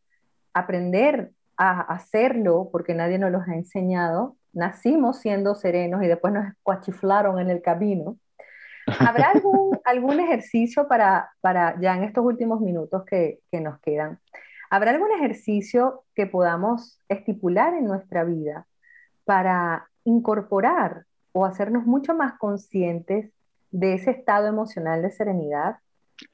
aprender 0.54 1.30
a 1.56 1.80
hacerlo 1.80 2.68
porque 2.72 2.94
nadie 2.94 3.18
nos 3.18 3.30
los 3.30 3.46
ha 3.48 3.54
enseñado. 3.54 4.36
Nacimos 4.52 5.20
siendo 5.20 5.54
serenos 5.54 6.02
y 6.02 6.08
después 6.08 6.32
nos 6.32 6.52
cuachiflaron 6.62 7.38
en 7.40 7.50
el 7.50 7.62
camino. 7.62 8.16
¿Habrá 8.98 9.30
algún, 9.34 9.78
algún 9.84 10.20
ejercicio 10.20 10.88
para, 10.88 11.30
para, 11.40 11.78
ya 11.80 11.96
en 11.96 12.04
estos 12.04 12.24
últimos 12.24 12.60
minutos 12.60 13.04
que, 13.04 13.40
que 13.50 13.60
nos 13.60 13.78
quedan, 13.80 14.18
¿habrá 14.70 14.90
algún 14.92 15.12
ejercicio 15.12 16.04
que 16.14 16.26
podamos 16.26 16.98
estipular 17.08 17.74
en 17.74 17.86
nuestra 17.86 18.24
vida 18.24 18.66
para 19.24 19.88
incorporar 20.04 21.04
o 21.32 21.46
hacernos 21.46 21.84
mucho 21.86 22.14
más 22.14 22.34
conscientes 22.38 23.30
de 23.70 23.94
ese 23.94 24.10
estado 24.10 24.46
emocional 24.48 25.02
de 25.02 25.10
serenidad 25.10 25.76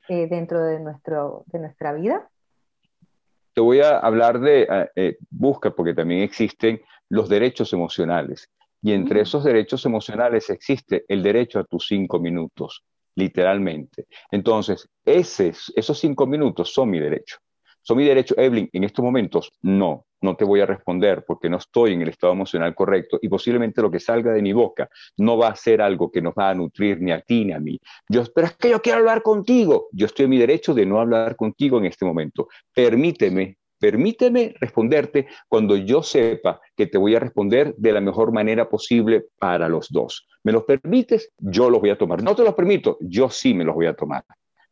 eh, 0.08 0.26
dentro 0.26 0.62
de, 0.64 0.80
nuestro, 0.80 1.44
de 1.46 1.58
nuestra 1.60 1.92
vida? 1.92 2.28
Te 3.52 3.60
voy 3.60 3.80
a 3.80 3.98
hablar 3.98 4.40
de, 4.40 4.62
eh, 4.62 4.90
eh, 4.96 5.16
busca, 5.30 5.70
porque 5.70 5.94
también 5.94 6.22
existen 6.22 6.80
los 7.08 7.28
derechos 7.28 7.72
emocionales. 7.72 8.50
Y 8.82 8.92
entre 8.92 9.20
mm. 9.20 9.22
esos 9.22 9.44
derechos 9.44 9.84
emocionales 9.86 10.50
existe 10.50 11.04
el 11.08 11.22
derecho 11.22 11.58
a 11.58 11.64
tus 11.64 11.86
cinco 11.86 12.20
minutos, 12.20 12.84
literalmente. 13.16 14.06
Entonces, 14.30 14.88
esos 15.04 15.98
cinco 15.98 16.26
minutos 16.26 16.72
son 16.72 16.90
mi 16.90 17.00
derecho. 17.00 17.38
¿Son 17.82 17.96
mi 17.96 18.04
derecho, 18.04 18.34
Evelyn? 18.36 18.68
En 18.72 18.84
estos 18.84 19.04
momentos, 19.04 19.50
no, 19.62 20.04
no 20.20 20.36
te 20.36 20.44
voy 20.44 20.60
a 20.60 20.66
responder 20.66 21.24
porque 21.26 21.48
no 21.48 21.58
estoy 21.58 21.92
en 21.92 22.02
el 22.02 22.08
estado 22.08 22.32
emocional 22.32 22.74
correcto 22.74 23.18
y 23.20 23.28
posiblemente 23.28 23.82
lo 23.82 23.90
que 23.90 24.00
salga 24.00 24.32
de 24.32 24.42
mi 24.42 24.52
boca 24.52 24.88
no 25.16 25.36
va 25.38 25.48
a 25.48 25.56
ser 25.56 25.80
algo 25.80 26.10
que 26.10 26.22
nos 26.22 26.34
va 26.34 26.50
a 26.50 26.54
nutrir 26.54 27.00
ni 27.00 27.12
a 27.12 27.20
ti 27.20 27.44
ni 27.44 27.52
a 27.52 27.60
mí. 27.60 27.78
Yo, 28.08 28.24
pero 28.34 28.48
es 28.48 28.56
que 28.56 28.70
yo 28.70 28.80
quiero 28.82 28.98
hablar 28.98 29.22
contigo. 29.22 29.88
Yo 29.92 30.06
estoy 30.06 30.24
en 30.24 30.30
mi 30.30 30.38
derecho 30.38 30.74
de 30.74 30.86
no 30.86 31.00
hablar 31.00 31.36
contigo 31.36 31.78
en 31.78 31.86
este 31.86 32.04
momento. 32.04 32.48
Permíteme 32.74 33.58
Permíteme 33.80 34.54
responderte 34.58 35.28
cuando 35.46 35.76
yo 35.76 36.02
sepa 36.02 36.60
que 36.76 36.88
te 36.88 36.98
voy 36.98 37.14
a 37.14 37.20
responder 37.20 37.76
de 37.76 37.92
la 37.92 38.00
mejor 38.00 38.32
manera 38.32 38.68
posible 38.68 39.26
para 39.38 39.68
los 39.68 39.88
dos. 39.90 40.26
¿Me 40.42 40.50
los 40.50 40.64
permites? 40.64 41.30
Yo 41.38 41.70
los 41.70 41.80
voy 41.80 41.90
a 41.90 41.98
tomar. 41.98 42.20
No 42.22 42.34
te 42.34 42.42
los 42.42 42.54
permito, 42.54 42.98
yo 43.00 43.30
sí 43.30 43.54
me 43.54 43.64
los 43.64 43.76
voy 43.76 43.86
a 43.86 43.94
tomar 43.94 44.24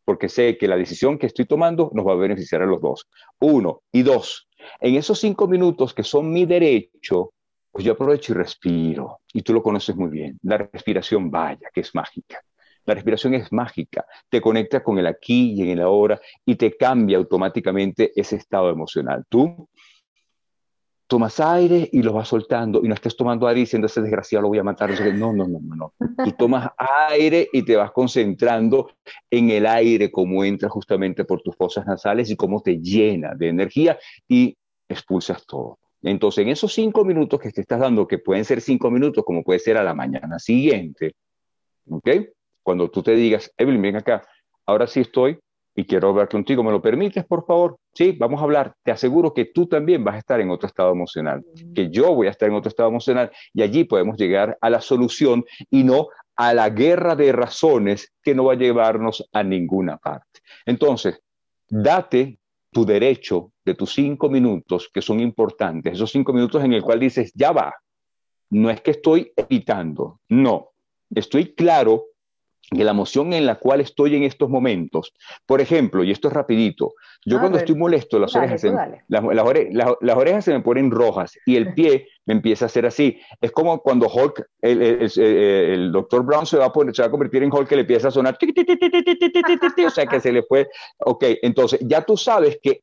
porque 0.06 0.28
sé 0.28 0.56
que 0.56 0.68
la 0.68 0.76
decisión 0.76 1.18
que 1.18 1.26
estoy 1.26 1.46
tomando 1.46 1.90
nos 1.92 2.06
va 2.06 2.12
a 2.12 2.16
beneficiar 2.16 2.62
a 2.62 2.66
los 2.66 2.80
dos. 2.80 3.08
Uno. 3.40 3.82
Y 3.92 4.02
dos, 4.02 4.45
en 4.80 4.94
esos 4.96 5.18
cinco 5.18 5.46
minutos 5.46 5.94
que 5.94 6.02
son 6.02 6.32
mi 6.32 6.44
derecho, 6.46 7.32
pues 7.70 7.84
yo 7.84 7.92
aprovecho 7.92 8.32
y 8.32 8.36
respiro. 8.36 9.20
Y 9.32 9.42
tú 9.42 9.52
lo 9.52 9.62
conoces 9.62 9.96
muy 9.96 10.08
bien. 10.08 10.38
La 10.42 10.58
respiración, 10.58 11.30
vaya, 11.30 11.68
que 11.72 11.80
es 11.80 11.94
mágica. 11.94 12.40
La 12.86 12.94
respiración 12.94 13.34
es 13.34 13.52
mágica, 13.52 14.06
te 14.30 14.40
conecta 14.40 14.82
con 14.82 14.96
el 14.98 15.08
aquí 15.08 15.54
y 15.54 15.62
en 15.62 15.70
el 15.70 15.80
ahora 15.80 16.20
y 16.44 16.54
te 16.54 16.76
cambia 16.76 17.18
automáticamente 17.18 18.12
ese 18.14 18.36
estado 18.36 18.70
emocional. 18.70 19.24
Tú 19.28 19.68
tomas 21.06 21.38
aire 21.40 21.88
y 21.92 22.02
lo 22.02 22.12
vas 22.12 22.28
soltando 22.28 22.80
y 22.82 22.88
no 22.88 22.94
estés 22.94 23.16
tomando 23.16 23.46
aire 23.46 23.60
diciendo 23.60 23.86
ese 23.86 24.00
desgraciado 24.00 24.42
lo 24.42 24.48
voy 24.48 24.58
a 24.58 24.64
matar. 24.64 24.90
No, 25.14 25.32
no, 25.32 25.46
no, 25.46 25.60
no, 25.60 25.76
no. 25.76 26.32
Tomas 26.32 26.70
aire 27.08 27.48
y 27.52 27.62
te 27.62 27.76
vas 27.76 27.92
concentrando 27.92 28.90
en 29.30 29.50
el 29.50 29.66
aire, 29.66 30.10
cómo 30.10 30.44
entra 30.44 30.68
justamente 30.68 31.24
por 31.24 31.42
tus 31.42 31.54
fosas 31.56 31.86
nasales 31.86 32.30
y 32.30 32.36
cómo 32.36 32.60
te 32.60 32.78
llena 32.78 33.34
de 33.34 33.48
energía 33.48 33.98
y 34.28 34.56
expulsas 34.88 35.46
todo. 35.46 35.78
Entonces, 36.02 36.42
en 36.42 36.50
esos 36.50 36.72
cinco 36.72 37.04
minutos 37.04 37.40
que 37.40 37.50
te 37.50 37.62
estás 37.62 37.80
dando, 37.80 38.06
que 38.06 38.18
pueden 38.18 38.44
ser 38.44 38.60
cinco 38.60 38.90
minutos, 38.90 39.24
como 39.24 39.42
puede 39.42 39.58
ser 39.58 39.76
a 39.76 39.82
la 39.82 39.94
mañana 39.94 40.38
siguiente, 40.38 41.14
¿ok? 41.88 42.08
Cuando 42.62 42.90
tú 42.90 43.02
te 43.02 43.12
digas, 43.12 43.52
Evelyn, 43.56 43.82
ven 43.82 43.96
acá, 43.96 44.22
ahora 44.66 44.86
sí 44.86 45.00
estoy 45.00 45.38
y 45.76 45.84
quiero 45.84 46.08
hablar 46.08 46.28
contigo, 46.30 46.64
¿me 46.64 46.70
lo 46.70 46.80
permites, 46.80 47.24
por 47.26 47.44
favor? 47.44 47.76
Sí, 47.92 48.16
vamos 48.18 48.40
a 48.40 48.44
hablar. 48.44 48.74
Te 48.82 48.92
aseguro 48.92 49.34
que 49.34 49.44
tú 49.44 49.66
también 49.66 50.02
vas 50.02 50.14
a 50.14 50.18
estar 50.18 50.40
en 50.40 50.50
otro 50.50 50.66
estado 50.66 50.90
emocional, 50.90 51.44
que 51.74 51.90
yo 51.90 52.14
voy 52.14 52.28
a 52.28 52.30
estar 52.30 52.48
en 52.48 52.54
otro 52.54 52.70
estado 52.70 52.88
emocional 52.88 53.30
y 53.52 53.62
allí 53.62 53.84
podemos 53.84 54.16
llegar 54.16 54.56
a 54.62 54.70
la 54.70 54.80
solución 54.80 55.44
y 55.70 55.84
no 55.84 56.08
a 56.34 56.54
la 56.54 56.70
guerra 56.70 57.14
de 57.14 57.30
razones 57.30 58.14
que 58.22 58.34
no 58.34 58.44
va 58.44 58.54
a 58.54 58.56
llevarnos 58.56 59.28
a 59.32 59.42
ninguna 59.42 59.98
parte. 59.98 60.40
Entonces, 60.64 61.20
date 61.68 62.38
tu 62.72 62.86
derecho 62.86 63.52
de 63.62 63.74
tus 63.74 63.92
cinco 63.92 64.30
minutos 64.30 64.90
que 64.92 65.02
son 65.02 65.20
importantes, 65.20 65.92
esos 65.92 66.10
cinco 66.10 66.32
minutos 66.32 66.64
en 66.64 66.72
el 66.72 66.82
cual 66.82 67.00
dices, 67.00 67.32
ya 67.34 67.52
va, 67.52 67.74
no 68.50 68.70
es 68.70 68.80
que 68.80 68.92
estoy 68.92 69.32
evitando, 69.36 70.20
no, 70.28 70.70
estoy 71.14 71.54
claro 71.54 72.04
que 72.70 72.84
la 72.84 72.90
emoción 72.90 73.32
en 73.32 73.46
la 73.46 73.56
cual 73.56 73.80
estoy 73.80 74.16
en 74.16 74.24
estos 74.24 74.48
momentos. 74.50 75.12
Por 75.46 75.60
ejemplo, 75.60 76.02
y 76.02 76.10
esto 76.10 76.28
es 76.28 76.34
rapidito, 76.34 76.94
yo 77.24 77.40
cuando 77.40 77.58
estoy 77.58 77.74
molesto, 77.74 78.18
las, 78.18 78.34
orejas 78.36 78.60
se, 78.60 78.72
las, 79.08 80.16
orejas 80.16 80.44
se 80.44 80.52
me 80.52 80.60
ponen 80.60 80.90
rojas 80.90 81.36
y 81.44 81.56
el 81.56 81.74
pie 81.74 82.08
me 82.24 82.34
empieza 82.34 82.64
a 82.64 82.66
hacer 82.66 82.86
así. 82.86 83.18
Es 83.40 83.52
como 83.52 83.80
cuando 83.80 84.06
Hulk, 84.08 84.48
el, 84.62 84.82
el, 84.82 85.92
doctor 85.92 86.24
Brown 86.24 86.46
se 86.46 86.56
va, 86.56 86.66
a 86.66 86.72
poner, 86.72 86.94
se 86.94 87.02
va 87.02 87.08
a 87.08 87.10
convertir 87.10 87.42
en 87.42 87.52
Hulk 87.52 87.68
que 87.68 87.76
le 87.76 87.82
empieza 87.82 88.08
a 88.08 88.10
sonar, 88.12 88.38
o 89.86 89.90
sea 89.90 90.06
que 90.06 90.20
se 90.20 90.32
le 90.32 90.42
fue, 90.42 90.68
ok, 90.98 91.24
entonces 91.42 91.80
ya 91.82 92.02
tú 92.02 92.16
sabes 92.16 92.58
que 92.62 92.80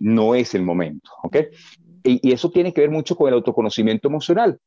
no 0.00 0.34
es 0.34 0.54
el 0.54 0.62
momento, 0.62 1.10
ok. 1.22 1.36
Y, 2.06 2.28
y 2.28 2.32
eso 2.32 2.50
tiene 2.50 2.72
que 2.72 2.82
ver 2.82 2.90
mucho 2.90 3.16
con 3.16 3.28
el 3.28 3.34
autoconocimiento 3.34 4.08
emocional. 4.08 4.60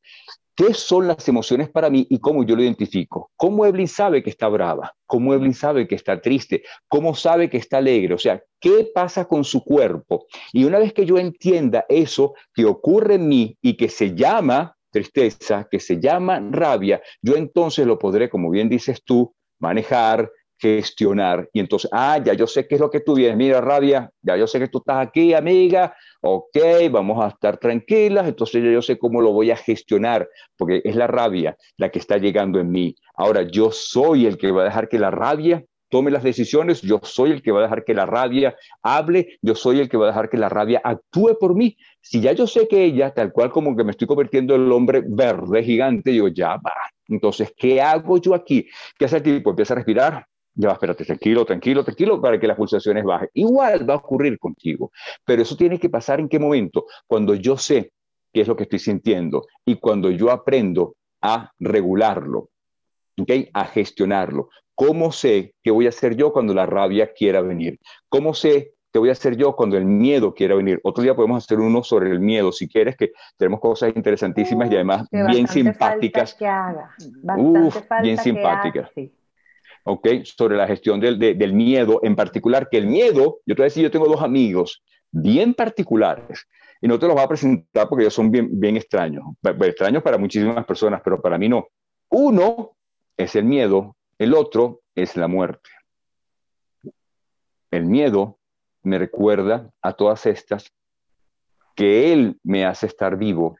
¿Qué 0.58 0.74
son 0.74 1.06
las 1.06 1.28
emociones 1.28 1.70
para 1.70 1.88
mí 1.88 2.04
y 2.10 2.18
cómo 2.18 2.42
yo 2.42 2.56
lo 2.56 2.64
identifico? 2.64 3.30
¿Cómo 3.36 3.64
Evelyn 3.64 3.86
sabe 3.86 4.24
que 4.24 4.30
está 4.30 4.48
brava? 4.48 4.92
¿Cómo 5.06 5.32
Evelyn 5.32 5.54
sabe 5.54 5.86
que 5.86 5.94
está 5.94 6.20
triste? 6.20 6.64
¿Cómo 6.88 7.14
sabe 7.14 7.48
que 7.48 7.58
está 7.58 7.78
alegre? 7.78 8.12
O 8.14 8.18
sea, 8.18 8.42
¿qué 8.58 8.90
pasa 8.92 9.26
con 9.26 9.44
su 9.44 9.62
cuerpo? 9.62 10.26
Y 10.52 10.64
una 10.64 10.80
vez 10.80 10.92
que 10.92 11.06
yo 11.06 11.16
entienda 11.16 11.86
eso 11.88 12.34
que 12.52 12.64
ocurre 12.64 13.14
en 13.14 13.28
mí 13.28 13.56
y 13.62 13.76
que 13.76 13.88
se 13.88 14.16
llama 14.16 14.76
tristeza, 14.90 15.68
que 15.70 15.78
se 15.78 16.00
llama 16.00 16.40
rabia, 16.50 17.00
yo 17.22 17.36
entonces 17.36 17.86
lo 17.86 17.96
podré, 17.96 18.28
como 18.28 18.50
bien 18.50 18.68
dices 18.68 19.04
tú, 19.04 19.32
manejar, 19.60 20.28
gestionar. 20.58 21.48
Y 21.52 21.60
entonces, 21.60 21.90
ah, 21.92 22.18
ya 22.24 22.34
yo 22.34 22.46
sé 22.46 22.66
qué 22.66 22.74
es 22.76 22.80
lo 22.80 22.90
que 22.90 23.00
tú 23.00 23.14
vienes. 23.14 23.36
Mira, 23.36 23.60
rabia, 23.60 24.10
ya 24.22 24.36
yo 24.36 24.46
sé 24.46 24.58
que 24.58 24.68
tú 24.68 24.78
estás 24.78 25.06
aquí, 25.06 25.34
amiga. 25.34 25.94
Ok, 26.20 26.56
vamos 26.90 27.24
a 27.24 27.28
estar 27.28 27.58
tranquilas. 27.58 28.26
Entonces 28.28 28.62
ya 28.62 28.70
yo 28.70 28.82
sé 28.82 28.98
cómo 28.98 29.20
lo 29.20 29.32
voy 29.32 29.50
a 29.50 29.56
gestionar, 29.56 30.28
porque 30.56 30.82
es 30.84 30.96
la 30.96 31.06
rabia 31.06 31.56
la 31.76 31.90
que 31.90 31.98
está 31.98 32.18
llegando 32.18 32.60
en 32.60 32.70
mí. 32.70 32.94
Ahora, 33.14 33.42
yo 33.42 33.70
soy 33.70 34.26
el 34.26 34.38
que 34.38 34.50
va 34.50 34.62
a 34.62 34.64
dejar 34.64 34.88
que 34.88 34.98
la 34.98 35.10
rabia 35.10 35.64
tome 35.88 36.10
las 36.10 36.22
decisiones, 36.22 36.82
yo 36.82 37.00
soy 37.02 37.30
el 37.30 37.42
que 37.42 37.50
va 37.50 37.60
a 37.60 37.62
dejar 37.62 37.84
que 37.84 37.94
la 37.94 38.06
rabia 38.06 38.56
hable, 38.82 39.38
yo 39.42 39.54
soy 39.54 39.80
el 39.80 39.88
que 39.88 39.96
va 39.96 40.06
a 40.06 40.08
dejar 40.08 40.28
que 40.28 40.36
la 40.36 40.48
rabia 40.48 40.80
actúe 40.84 41.36
por 41.38 41.54
mí. 41.54 41.76
Si 42.00 42.20
ya 42.20 42.32
yo 42.32 42.46
sé 42.46 42.68
que 42.68 42.84
ella, 42.84 43.12
tal 43.12 43.32
cual 43.32 43.50
como 43.50 43.76
que 43.76 43.84
me 43.84 43.92
estoy 43.92 44.06
convirtiendo 44.06 44.54
en 44.54 44.62
el 44.62 44.72
hombre 44.72 45.02
verde 45.06 45.62
gigante, 45.62 46.10
digo, 46.10 46.28
ya 46.28 46.56
va. 46.56 46.74
Entonces, 47.08 47.52
¿qué 47.56 47.80
hago 47.80 48.18
yo 48.18 48.34
aquí? 48.34 48.68
¿Qué 48.98 49.06
hace 49.06 49.16
el 49.16 49.22
tipo? 49.22 49.50
Empieza 49.50 49.74
a 49.74 49.76
respirar, 49.76 50.26
ya, 50.60 50.70
espérate, 50.72 51.04
tranquilo, 51.04 51.44
tranquilo, 51.44 51.84
tranquilo, 51.84 52.20
para 52.20 52.40
que 52.40 52.48
las 52.48 52.56
pulsaciones 52.56 53.04
bajen. 53.04 53.28
Igual 53.34 53.88
va 53.88 53.94
a 53.94 53.98
ocurrir 53.98 54.40
contigo, 54.40 54.90
pero 55.24 55.42
eso 55.42 55.56
tiene 55.56 55.78
que 55.78 55.88
pasar 55.88 56.18
en 56.18 56.28
qué 56.28 56.40
momento? 56.40 56.86
Cuando 57.06 57.36
yo 57.36 57.56
sé 57.56 57.92
qué 58.32 58.40
es 58.40 58.48
lo 58.48 58.56
que 58.56 58.64
estoy 58.64 58.80
sintiendo 58.80 59.46
y 59.64 59.76
cuando 59.76 60.10
yo 60.10 60.32
aprendo 60.32 60.96
a 61.22 61.52
regularlo, 61.60 62.50
¿okay? 63.20 63.48
a 63.52 63.66
gestionarlo. 63.66 64.48
¿Cómo 64.74 65.12
sé 65.12 65.54
qué 65.62 65.70
voy 65.70 65.86
a 65.86 65.90
hacer 65.90 66.16
yo 66.16 66.32
cuando 66.32 66.52
la 66.54 66.66
rabia 66.66 67.12
quiera 67.12 67.40
venir? 67.40 67.78
¿Cómo 68.08 68.34
sé 68.34 68.72
¿Qué 68.90 68.98
voy 68.98 69.10
a 69.10 69.12
hacer 69.12 69.36
yo 69.36 69.54
cuando 69.54 69.76
el 69.76 69.84
miedo 69.84 70.32
quiera 70.32 70.54
venir? 70.54 70.80
Otro 70.82 71.02
día 71.02 71.14
podemos 71.14 71.44
hacer 71.44 71.60
uno 71.60 71.82
sobre 71.82 72.10
el 72.10 72.20
miedo, 72.20 72.52
si 72.52 72.66
quieres, 72.66 72.96
que 72.96 73.12
tenemos 73.36 73.60
cosas 73.60 73.92
interesantísimas 73.94 74.70
y 74.70 74.76
además 74.76 75.06
bien 75.10 75.46
simpáticas. 75.46 76.34
Que 76.34 76.46
haga. 76.46 76.94
Uf, 77.36 77.76
bien 78.02 78.16
simpáticas. 78.16 78.90
¿Ok? 79.84 80.08
Sobre 80.24 80.56
la 80.56 80.66
gestión 80.66 81.00
del, 81.00 81.52
miedo 81.52 82.00
en 82.02 82.16
particular, 82.16 82.68
que 82.70 82.78
el 82.78 82.86
miedo, 82.86 83.40
yo 83.46 83.54
te 83.54 83.62
voy 83.62 83.64
a 83.64 83.70
decir, 83.70 83.82
yo 83.82 83.90
tengo 83.90 84.06
dos 84.06 84.22
amigos 84.22 84.82
bien 85.10 85.54
particulares 85.54 86.46
y 86.80 86.88
no 86.88 86.98
te 86.98 87.06
los 87.06 87.14
voy 87.14 87.24
a 87.24 87.28
presentar 87.28 87.88
porque 87.88 88.04
ellos 88.04 88.14
son 88.14 88.30
bien, 88.30 88.48
bien 88.60 88.76
extraños, 88.76 89.24
extraños 89.42 90.02
para 90.02 90.18
muchísimas 90.18 90.64
personas, 90.64 91.00
pero 91.02 91.20
para 91.20 91.38
mí 91.38 91.48
no. 91.48 91.68
Uno 92.10 92.76
es 93.16 93.34
el 93.36 93.44
miedo, 93.44 93.96
el 94.18 94.34
otro 94.34 94.82
es 94.94 95.16
la 95.16 95.28
muerte. 95.28 95.70
El 97.70 97.84
miedo 97.84 98.38
me 98.82 98.98
recuerda 98.98 99.70
a 99.82 99.92
todas 99.92 100.26
estas 100.26 100.72
que 101.74 102.12
Él 102.12 102.38
me 102.42 102.64
hace 102.64 102.86
estar 102.86 103.16
vivo 103.16 103.56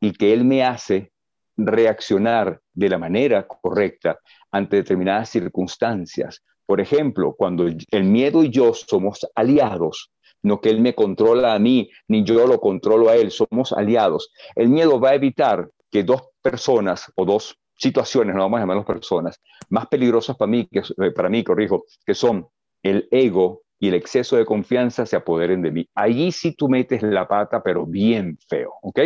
y 0.00 0.12
que 0.12 0.32
Él 0.32 0.44
me 0.44 0.62
hace 0.64 1.12
reaccionar 1.58 2.60
de 2.72 2.88
la 2.88 2.98
manera 2.98 3.46
correcta 3.46 4.18
ante 4.50 4.76
determinadas 4.76 5.28
circunstancias. 5.28 6.42
Por 6.64 6.80
ejemplo, 6.80 7.34
cuando 7.36 7.66
el 7.66 8.04
miedo 8.04 8.44
y 8.44 8.50
yo 8.50 8.72
somos 8.72 9.26
aliados, 9.34 10.10
no 10.42 10.60
que 10.60 10.70
Él 10.70 10.80
me 10.80 10.94
controla 10.94 11.54
a 11.54 11.58
mí, 11.58 11.90
ni 12.06 12.24
yo 12.24 12.46
lo 12.46 12.60
controlo 12.60 13.08
a 13.08 13.16
Él, 13.16 13.30
somos 13.30 13.72
aliados. 13.72 14.30
El 14.54 14.68
miedo 14.68 15.00
va 15.00 15.10
a 15.10 15.14
evitar 15.14 15.68
que 15.90 16.04
dos 16.04 16.22
personas 16.40 17.10
o 17.16 17.24
dos 17.24 17.58
situaciones, 17.76 18.34
no 18.34 18.42
vamos 18.42 18.58
a 18.58 18.62
llamarlas 18.62 18.86
personas, 18.86 19.40
más 19.68 19.86
peligrosas 19.86 20.36
para 20.36 20.50
mí, 20.50 20.68
que, 20.70 20.80
eh, 20.80 21.10
para 21.14 21.28
mí, 21.28 21.44
corrijo, 21.44 21.84
que 22.04 22.14
son 22.14 22.46
el 22.82 23.08
ego 23.10 23.62
y 23.80 23.88
el 23.88 23.94
exceso 23.94 24.36
de 24.36 24.44
confianza 24.44 25.06
se 25.06 25.16
apoderen 25.16 25.62
de 25.62 25.70
mí. 25.70 25.88
Allí 25.94 26.32
sí 26.32 26.54
tú 26.54 26.68
metes 26.68 27.02
la 27.02 27.26
pata, 27.28 27.62
pero 27.62 27.86
bien 27.86 28.36
feo, 28.48 28.74
¿ok? 28.82 29.00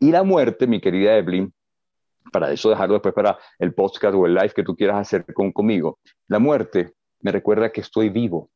Y 0.00 0.10
la 0.10 0.22
muerte, 0.22 0.66
mi 0.66 0.80
querida 0.80 1.16
Evelyn, 1.16 1.52
para 2.32 2.52
eso 2.52 2.70
dejarlo 2.70 2.94
después 2.94 3.14
para 3.14 3.38
el 3.58 3.74
podcast 3.74 4.14
o 4.14 4.26
el 4.26 4.34
live 4.34 4.52
que 4.54 4.62
tú 4.62 4.74
quieras 4.76 4.98
hacer 4.98 5.24
con, 5.32 5.52
conmigo, 5.52 5.98
la 6.28 6.38
muerte 6.38 6.92
me 7.20 7.32
recuerda 7.32 7.70
que 7.70 7.80
estoy 7.80 8.08
vivo. 8.08 8.50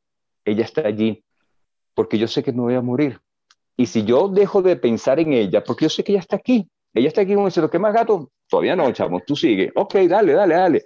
Ella 0.44 0.64
está 0.64 0.86
allí 0.86 1.24
porque 1.94 2.18
yo 2.18 2.28
sé 2.28 2.42
que 2.42 2.52
me 2.52 2.60
voy 2.60 2.74
a 2.74 2.80
morir. 2.80 3.20
Y 3.76 3.86
si 3.86 4.04
yo 4.04 4.28
dejo 4.28 4.62
de 4.62 4.76
pensar 4.76 5.20
en 5.20 5.32
ella, 5.32 5.64
porque 5.64 5.86
yo 5.86 5.88
sé 5.88 6.04
que 6.04 6.12
ella 6.12 6.20
está 6.20 6.36
aquí, 6.36 6.68
ella 6.92 7.08
está 7.08 7.22
aquí 7.22 7.34
como 7.34 7.46
diciendo, 7.46 7.70
¿qué 7.70 7.78
más 7.78 7.94
gato? 7.94 8.30
Todavía 8.48 8.76
no, 8.76 8.90
chamo, 8.92 9.20
tú 9.26 9.36
sigue. 9.36 9.72
Ok, 9.74 9.94
dale, 10.08 10.32
dale, 10.32 10.54
dale. 10.54 10.84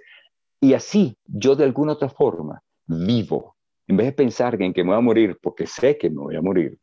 Y 0.61 0.73
así 0.73 1.17
yo 1.25 1.55
de 1.55 1.63
alguna 1.63 1.93
otra 1.93 2.09
forma 2.09 2.61
vivo, 2.85 3.55
en 3.87 3.97
vez 3.97 4.07
de 4.07 4.13
pensar 4.13 4.61
en 4.61 4.73
que 4.73 4.83
me 4.83 4.91
voy 4.91 4.97
a 4.97 5.01
morir, 5.01 5.37
porque 5.41 5.67
sé 5.67 5.97
que 5.97 6.09
me 6.09 6.21
voy 6.21 6.35
a 6.35 6.41
morir. 6.41 6.77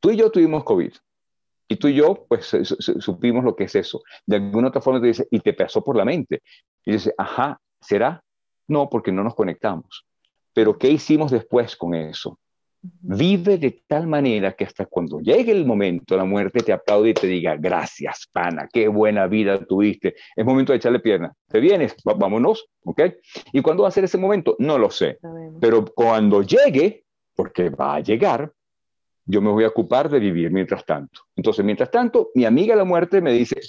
Tú 0.00 0.10
y 0.10 0.16
yo 0.16 0.30
tuvimos 0.30 0.64
COVID. 0.64 0.92
Y 1.68 1.76
tú 1.76 1.88
y 1.88 1.94
yo, 1.94 2.24
pues, 2.26 2.46
supimos 3.00 3.44
lo 3.44 3.54
que 3.54 3.64
es 3.64 3.74
eso. 3.74 4.02
De 4.26 4.36
alguna 4.36 4.68
otra 4.68 4.80
forma 4.80 5.00
te 5.00 5.08
dice, 5.08 5.28
y 5.30 5.40
te 5.40 5.52
pasó 5.52 5.84
por 5.84 5.96
la 5.96 6.04
mente. 6.04 6.42
Y 6.84 6.92
dice, 6.92 7.12
ajá, 7.18 7.60
¿será? 7.80 8.22
No, 8.66 8.88
porque 8.88 9.12
no 9.12 9.22
nos 9.22 9.34
conectamos. 9.34 10.06
Pero 10.54 10.78
¿qué 10.78 10.90
hicimos 10.90 11.30
después 11.30 11.76
con 11.76 11.94
eso? 11.94 12.38
Vive 12.80 13.58
de 13.58 13.82
tal 13.86 14.06
manera 14.06 14.52
que 14.52 14.64
hasta 14.64 14.86
cuando 14.86 15.20
llegue 15.20 15.52
el 15.52 15.66
momento, 15.66 16.16
la 16.16 16.24
muerte 16.24 16.60
te 16.60 16.72
aplaude 16.72 17.10
y 17.10 17.14
te 17.14 17.26
diga, 17.26 17.56
gracias, 17.56 18.28
pana, 18.32 18.68
qué 18.72 18.88
buena 18.88 19.26
vida 19.26 19.62
tuviste. 19.64 20.14
Es 20.34 20.44
momento 20.46 20.72
de 20.72 20.78
echarle 20.78 21.00
pierna. 21.00 21.32
¿Te 21.48 21.60
vienes? 21.60 21.96
vámonos, 22.04 22.66
¿ok? 22.84 23.02
¿Y 23.52 23.60
cuándo 23.62 23.82
va 23.82 23.88
a 23.88 23.92
ser 23.92 24.04
ese 24.04 24.16
momento? 24.16 24.56
No 24.58 24.78
lo 24.78 24.90
sé. 24.90 25.18
Pero 25.60 25.84
cuando 25.84 26.42
llegue, 26.42 27.04
porque 27.34 27.68
va 27.68 27.96
a 27.96 28.00
llegar, 28.00 28.52
yo 29.28 29.42
me 29.42 29.50
voy 29.50 29.64
a 29.64 29.68
ocupar 29.68 30.08
de 30.08 30.18
vivir 30.18 30.50
mientras 30.50 30.86
tanto. 30.86 31.20
Entonces, 31.36 31.62
mientras 31.62 31.90
tanto, 31.90 32.30
mi 32.34 32.46
amiga 32.46 32.74
la 32.74 32.84
muerte 32.84 33.20
me 33.20 33.30
dice, 33.32 33.60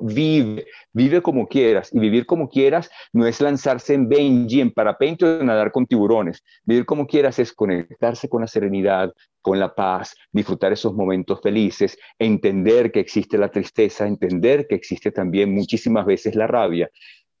vive, 0.00 0.66
vive 0.92 1.22
como 1.22 1.48
quieras. 1.48 1.88
Y 1.94 1.98
vivir 1.98 2.26
como 2.26 2.50
quieras 2.50 2.90
no 3.14 3.26
es 3.26 3.40
lanzarse 3.40 3.94
en 3.94 4.06
Benji, 4.06 4.60
en 4.60 4.70
parapente 4.70 5.24
o 5.24 5.42
nadar 5.42 5.72
con 5.72 5.86
tiburones. 5.86 6.44
Vivir 6.62 6.84
como 6.84 7.06
quieras 7.06 7.38
es 7.38 7.54
conectarse 7.54 8.28
con 8.28 8.42
la 8.42 8.46
serenidad, 8.46 9.14
con 9.40 9.58
la 9.58 9.74
paz, 9.74 10.14
disfrutar 10.30 10.74
esos 10.74 10.92
momentos 10.92 11.40
felices, 11.40 11.98
entender 12.18 12.92
que 12.92 13.00
existe 13.00 13.38
la 13.38 13.50
tristeza, 13.50 14.06
entender 14.06 14.66
que 14.68 14.74
existe 14.74 15.10
también 15.10 15.54
muchísimas 15.54 16.04
veces 16.04 16.34
la 16.34 16.46
rabia, 16.46 16.90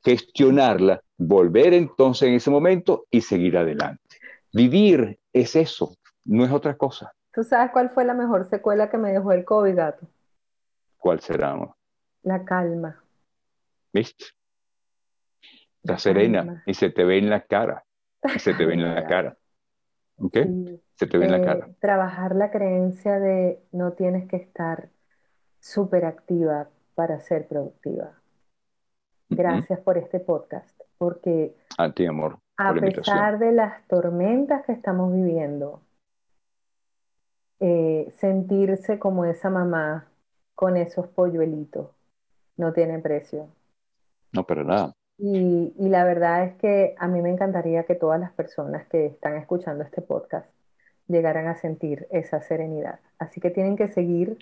gestionarla, 0.02 1.02
volver 1.18 1.74
entonces 1.74 2.30
en 2.30 2.34
ese 2.36 2.50
momento 2.50 3.04
y 3.10 3.20
seguir 3.20 3.58
adelante. 3.58 4.16
Vivir 4.54 5.18
es 5.34 5.54
eso, 5.54 5.96
no 6.24 6.46
es 6.46 6.50
otra 6.50 6.78
cosa. 6.78 7.12
¿Tú 7.38 7.44
sabes 7.44 7.70
cuál 7.70 7.88
fue 7.90 8.04
la 8.04 8.14
mejor 8.14 8.46
secuela 8.46 8.90
que 8.90 8.98
me 8.98 9.12
dejó 9.12 9.30
el 9.30 9.44
COVID, 9.44 9.76
gato? 9.76 10.08
¿Cuál 10.96 11.20
será? 11.20 11.56
La 12.24 12.44
calma. 12.44 13.00
¿Viste? 13.92 14.24
La, 15.84 15.98
serena 15.98 16.64
y 16.66 16.74
se 16.74 16.90
te 16.90 17.04
ve 17.04 17.18
en 17.18 17.30
la 17.30 17.42
cara. 17.42 17.84
Y 18.34 18.40
se 18.40 18.54
te 18.54 18.66
ve 18.66 18.74
en 18.74 18.82
la 18.92 19.06
cara. 19.06 19.36
¿Ok? 20.16 20.36
Se 20.96 21.06
te 21.06 21.16
ve 21.16 21.26
en 21.26 21.30
la 21.30 21.44
cara. 21.44 21.66
Eh, 21.68 21.74
trabajar 21.78 22.34
la 22.34 22.50
creencia 22.50 23.20
de 23.20 23.62
no 23.70 23.92
tienes 23.92 24.26
que 24.26 24.34
estar 24.34 24.88
súper 25.60 26.06
activa 26.06 26.70
para 26.96 27.20
ser 27.20 27.46
productiva. 27.46 28.14
Gracias 29.28 29.78
por 29.78 29.96
este 29.96 30.18
podcast, 30.18 30.76
porque 30.98 31.54
a 31.78 31.92
ti, 31.92 32.04
amor, 32.04 32.40
a 32.56 32.74
pesar 32.74 33.38
de 33.38 33.52
las 33.52 33.86
tormentas 33.86 34.66
que 34.66 34.72
estamos 34.72 35.14
viviendo, 35.14 35.82
eh, 37.60 38.12
sentirse 38.18 38.98
como 38.98 39.24
esa 39.24 39.50
mamá 39.50 40.08
con 40.54 40.76
esos 40.76 41.06
polluelitos 41.08 41.88
no 42.56 42.72
tiene 42.72 42.98
precio. 42.98 43.48
No, 44.32 44.44
pero 44.44 44.64
nada. 44.64 44.92
Y, 45.18 45.72
la 45.76 46.04
verdad 46.04 46.44
es 46.44 46.54
que 46.56 46.94
a 46.98 47.08
mí 47.08 47.20
me 47.20 47.30
encantaría 47.30 47.84
que 47.84 47.96
todas 47.96 48.20
las 48.20 48.32
personas 48.32 48.86
que 48.86 49.06
están 49.06 49.36
escuchando 49.36 49.82
este 49.82 50.00
podcast 50.00 50.46
llegaran 51.08 51.48
a 51.48 51.56
sentir 51.56 52.06
esa 52.10 52.40
serenidad. 52.40 53.00
Así 53.18 53.40
que 53.40 53.50
tienen 53.50 53.76
que 53.76 53.88
seguir 53.88 54.38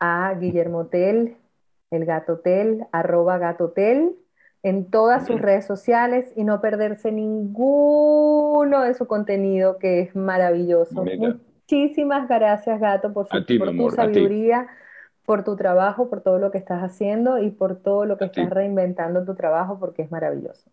a 0.00 0.34
Guillermo 0.34 0.86
Tel, 0.86 1.36
el 1.90 2.04
Gato 2.04 2.38
Tel, 2.38 2.86
arroba 2.90 3.38
Gato 3.38 3.70
Tel, 3.70 4.16
en 4.64 4.90
todas 4.90 5.26
sus 5.26 5.40
redes 5.40 5.66
sociales 5.66 6.32
y 6.34 6.42
no 6.42 6.60
perderse 6.60 7.12
ninguno 7.12 8.82
de 8.82 8.94
su 8.94 9.06
contenido 9.06 9.78
que 9.78 10.00
es 10.00 10.16
maravilloso 10.16 11.04
muchísimas 11.70 12.28
gracias, 12.28 12.80
Gato, 12.80 13.12
por, 13.12 13.28
tu 13.28 13.90
sabiduría, 13.90 14.68
por 15.24 15.44
tu 15.44 15.56
trabajo, 15.56 16.08
por 16.08 16.22
todo 16.22 16.38
lo 16.38 16.50
que 16.50 16.58
estás 16.58 16.82
haciendo 16.82 17.38
y 17.38 17.50
por 17.50 17.76
todo 17.76 18.06
lo 18.06 18.16
que 18.16 18.24
estás 18.24 18.50
reinventando 18.50 19.24
tu 19.24 19.34
trabajo, 19.34 19.78
porque 19.78 20.02
es 20.02 20.10
maravilloso. 20.10 20.70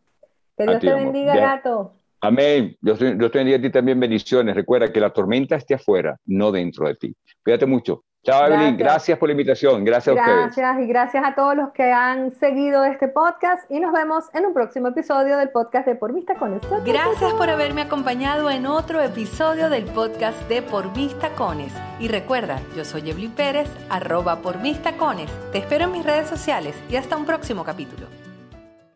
Que 0.58 0.64
Dios 0.64 0.80
te 0.80 0.94
bendiga, 0.94 1.36
Gato. 1.36 1.94
Amén. 2.22 2.76
Dios, 2.82 2.98
Dios 3.00 3.32
te 3.32 3.38
bendiga 3.38 3.58
a 3.58 3.62
ti 3.62 3.70
también 3.70 4.00
bendiciones. 4.00 4.56
Recuerda 4.56 4.92
que 4.92 5.02
la 5.02 5.12
tormenta 5.12 5.56
esté 5.56 5.76
afuera, 5.76 6.18
no 6.26 6.52
dentro 6.52 6.88
de 6.88 6.96
ti. 6.96 7.16
Cuídate 7.44 7.66
mucho. 7.66 8.04
Chao, 8.26 8.48
Evelyn. 8.48 8.76
Gracias 8.76 9.20
por 9.20 9.30
la 9.30 9.34
invitación. 9.34 9.86
Gracias, 9.86 10.18
a 10.18 10.20
ustedes. 10.20 10.56
Gracias 10.56 10.80
y 10.80 10.88
gracias 10.88 11.24
a 11.24 11.36
todos 11.36 11.56
los 11.56 11.72
que 11.74 11.92
han 11.92 12.32
seguido 12.32 12.84
este 12.84 13.08
podcast 13.08 13.70
y 13.70 13.80
nos 13.80 13.94
vemos 13.94 14.26
en 14.34 14.48
un 14.48 14.54
próximo 14.54 14.88
episodio 14.88 15.38
del 15.38 15.50
podcast 15.50 15.88
de 15.88 15.94
Por 15.94 16.12
Vista 16.12 16.34
Cones. 16.34 16.62
Gracias 16.84 17.34
por 17.34 17.52
haberme 17.52 17.84
acompañado 17.84 18.50
en 18.50 18.66
otro 18.66 19.00
episodio 19.00 19.70
del 19.70 19.86
podcast 19.86 20.42
de 20.50 20.64
Por 20.64 20.92
Vista 20.94 21.30
Cones. 21.36 21.72
Y 22.00 22.08
recuerda, 22.08 22.60
yo 22.76 22.84
soy 22.84 23.08
Evelyn 23.12 23.32
Pérez, 23.32 23.70
arroba 23.90 24.38
por 24.38 24.60
Vista 24.60 24.98
Cones. 24.98 25.30
Te 25.52 25.60
espero 25.60 25.86
en 25.86 25.92
mis 25.92 26.04
redes 26.04 26.28
sociales 26.28 26.76
y 26.90 26.96
hasta 26.96 27.16
un 27.18 27.26
próximo 27.26 27.64
capítulo. 27.64 28.25